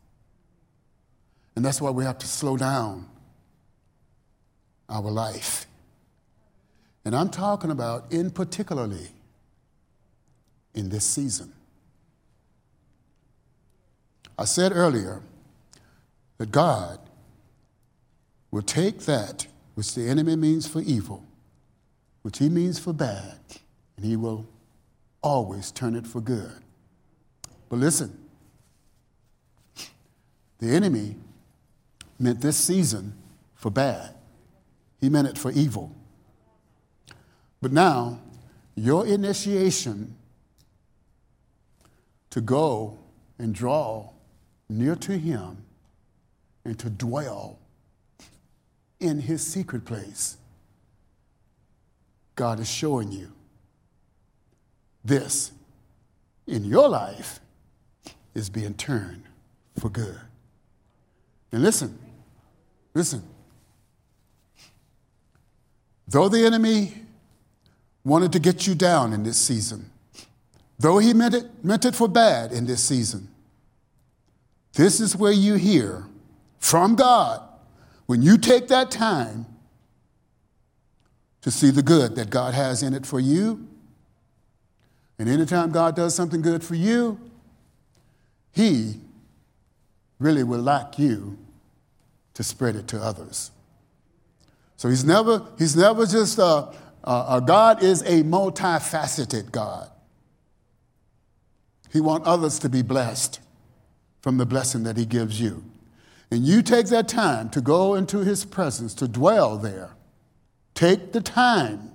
And 1.57 1.65
that's 1.65 1.81
why 1.81 1.89
we 1.89 2.05
have 2.05 2.19
to 2.19 2.27
slow 2.27 2.59
down 2.59 3.09
our 4.91 5.11
life. 5.11 5.67
And 7.07 7.17
I'm 7.17 7.31
talking 7.31 7.71
about, 7.71 8.13
in 8.13 8.31
particularly, 8.31 9.09
in 10.75 10.91
this 10.91 11.07
season. 11.07 11.55
I 14.39 14.45
said 14.45 14.73
earlier 14.75 15.23
that 16.37 16.51
God 16.51 16.99
will 18.51 18.63
take 18.63 19.01
that 19.01 19.47
which 19.75 19.95
the 19.95 20.07
enemy 20.07 20.37
means 20.37 20.67
for 20.67 20.81
evil 20.81 21.25
which 22.21 22.39
he 22.39 22.49
means 22.49 22.79
for 22.79 22.93
bad, 22.93 23.41
and 23.97 24.07
he 24.07 24.15
will 24.15 24.47
always 25.23 25.71
turn 25.71 25.95
it 25.95 26.07
for 26.07 26.21
good. 26.21 26.53
But 27.69 27.79
listen, 27.79 28.19
the 30.59 30.69
enemy 30.69 31.17
meant 32.19 32.41
this 32.41 32.57
season 32.57 33.15
for 33.55 33.71
bad, 33.71 34.15
he 35.01 35.09
meant 35.09 35.29
it 35.29 35.39
for 35.39 35.51
evil. 35.53 35.95
But 37.61 37.73
now, 37.73 38.21
your 38.75 39.07
initiation 39.07 40.17
to 42.31 42.41
go 42.41 42.99
and 43.39 43.55
draw 43.55 44.11
near 44.69 44.97
to 44.97 45.19
him 45.19 45.59
and 46.65 46.79
to 46.79 46.89
dwell 46.89 47.59
in 49.01 49.21
his 49.21 49.45
secret 49.45 49.85
place 49.85 50.37
God 52.37 52.61
is 52.61 52.69
showing 52.69 53.13
you 53.13 53.33
this 55.05 55.53
in 56.47 56.65
your 56.65 56.89
life 56.89 57.41
is 58.35 58.51
being 58.51 58.75
turned 58.75 59.25
for 59.79 59.89
good. 59.89 60.21
And 61.51 61.63
listen, 61.63 61.99
listen. 62.95 63.23
Though 66.09 66.29
the 66.29 66.45
enemy 66.45 66.95
wanted 68.05 68.33
to 68.33 68.39
get 68.39 68.67
you 68.67 68.75
down 68.75 69.13
in 69.13 69.23
this 69.23 69.37
season, 69.37 69.91
though 70.79 70.99
he 70.99 71.15
meant 71.15 71.35
it, 71.35 71.65
meant 71.65 71.85
it 71.85 71.95
for 71.95 72.09
bad 72.09 72.53
in 72.53 72.67
this 72.67 72.83
season, 72.83 73.29
this 74.75 75.01
is 75.01 75.15
where 75.15 75.33
you 75.33 75.55
hear 75.55 76.07
from 76.59 76.97
God 76.97 77.43
when 78.07 78.23
you 78.23 78.39
take 78.39 78.69
that 78.69 78.91
time 78.91 79.47
to 81.43 81.51
see 81.51 81.71
the 81.71 81.83
good 81.83 82.15
that 82.17 82.31
God 82.31 82.55
has 82.55 82.83
in 82.83 82.95
it 82.95 83.05
for 83.05 83.21
you. 83.21 83.69
And 85.23 85.31
anytime 85.31 85.71
God 85.71 85.95
does 85.95 86.17
something 86.17 86.43
good 86.43 86.65
for 86.65 86.75
you, 86.75 87.17
He 88.51 88.97
really 90.19 90.43
will 90.43 90.59
like 90.63 90.99
you 90.99 91.39
to 92.35 92.43
spread 92.43 92.75
it 92.75 92.89
to 92.89 93.01
others. 93.01 93.53
So 94.77 94.89
He's 94.89 95.05
never, 95.05 95.47
he's 95.61 95.77
never 95.77 96.07
just 96.07 96.39
a, 96.39 96.75
a, 97.05 97.25
a 97.29 97.43
God 97.47 97.85
is 97.85 98.03
a 98.03 98.25
multifaceted 98.25 99.53
God. 99.53 99.89
He 101.93 102.01
wants 102.01 102.27
others 102.27 102.59
to 102.59 102.69
be 102.69 102.83
blessed 102.83 103.39
from 104.23 104.39
the 104.39 104.45
blessing 104.45 104.83
that 104.83 104.97
He 104.97 105.07
gives 105.07 105.41
you. 105.41 105.63
And 106.33 106.45
you 106.45 106.63
take 106.63 106.87
that 106.87 107.07
time 107.07 107.49
to 107.51 107.61
go 107.61 107.95
into 107.95 108.25
His 108.25 108.45
presence, 108.45 108.93
to 108.95 109.07
dwell 109.07 109.57
there 109.57 109.91
Take 110.75 111.13
the 111.13 111.21
time, 111.21 111.92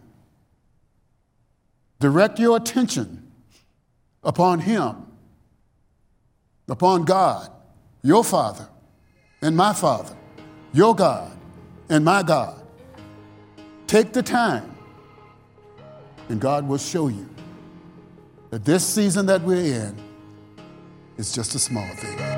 direct 2.00 2.40
your 2.40 2.58
attention 2.58 3.32
upon 4.24 4.60
Him, 4.60 5.06
upon 6.68 7.06
God, 7.06 7.50
your 8.04 8.24
Father 8.24 8.68
and 9.42 9.56
my 9.56 9.74
Father, 9.74 10.16
your 10.74 10.96
God 10.96 11.32
and 11.90 12.04
my 12.04 12.24
God. 12.24 12.62
Take 13.88 14.12
the 14.12 14.22
time, 14.24 14.76
and 16.30 16.42
God 16.42 16.68
will 16.68 16.78
show 16.78 17.08
you 17.08 17.30
that 18.50 18.66
this 18.66 18.86
season 18.86 19.26
that 19.28 19.42
we're 19.42 19.86
in 19.88 19.98
is 21.18 21.32
just 21.32 21.56
a 21.56 21.60
small 21.60 21.88
thing. 21.96 22.37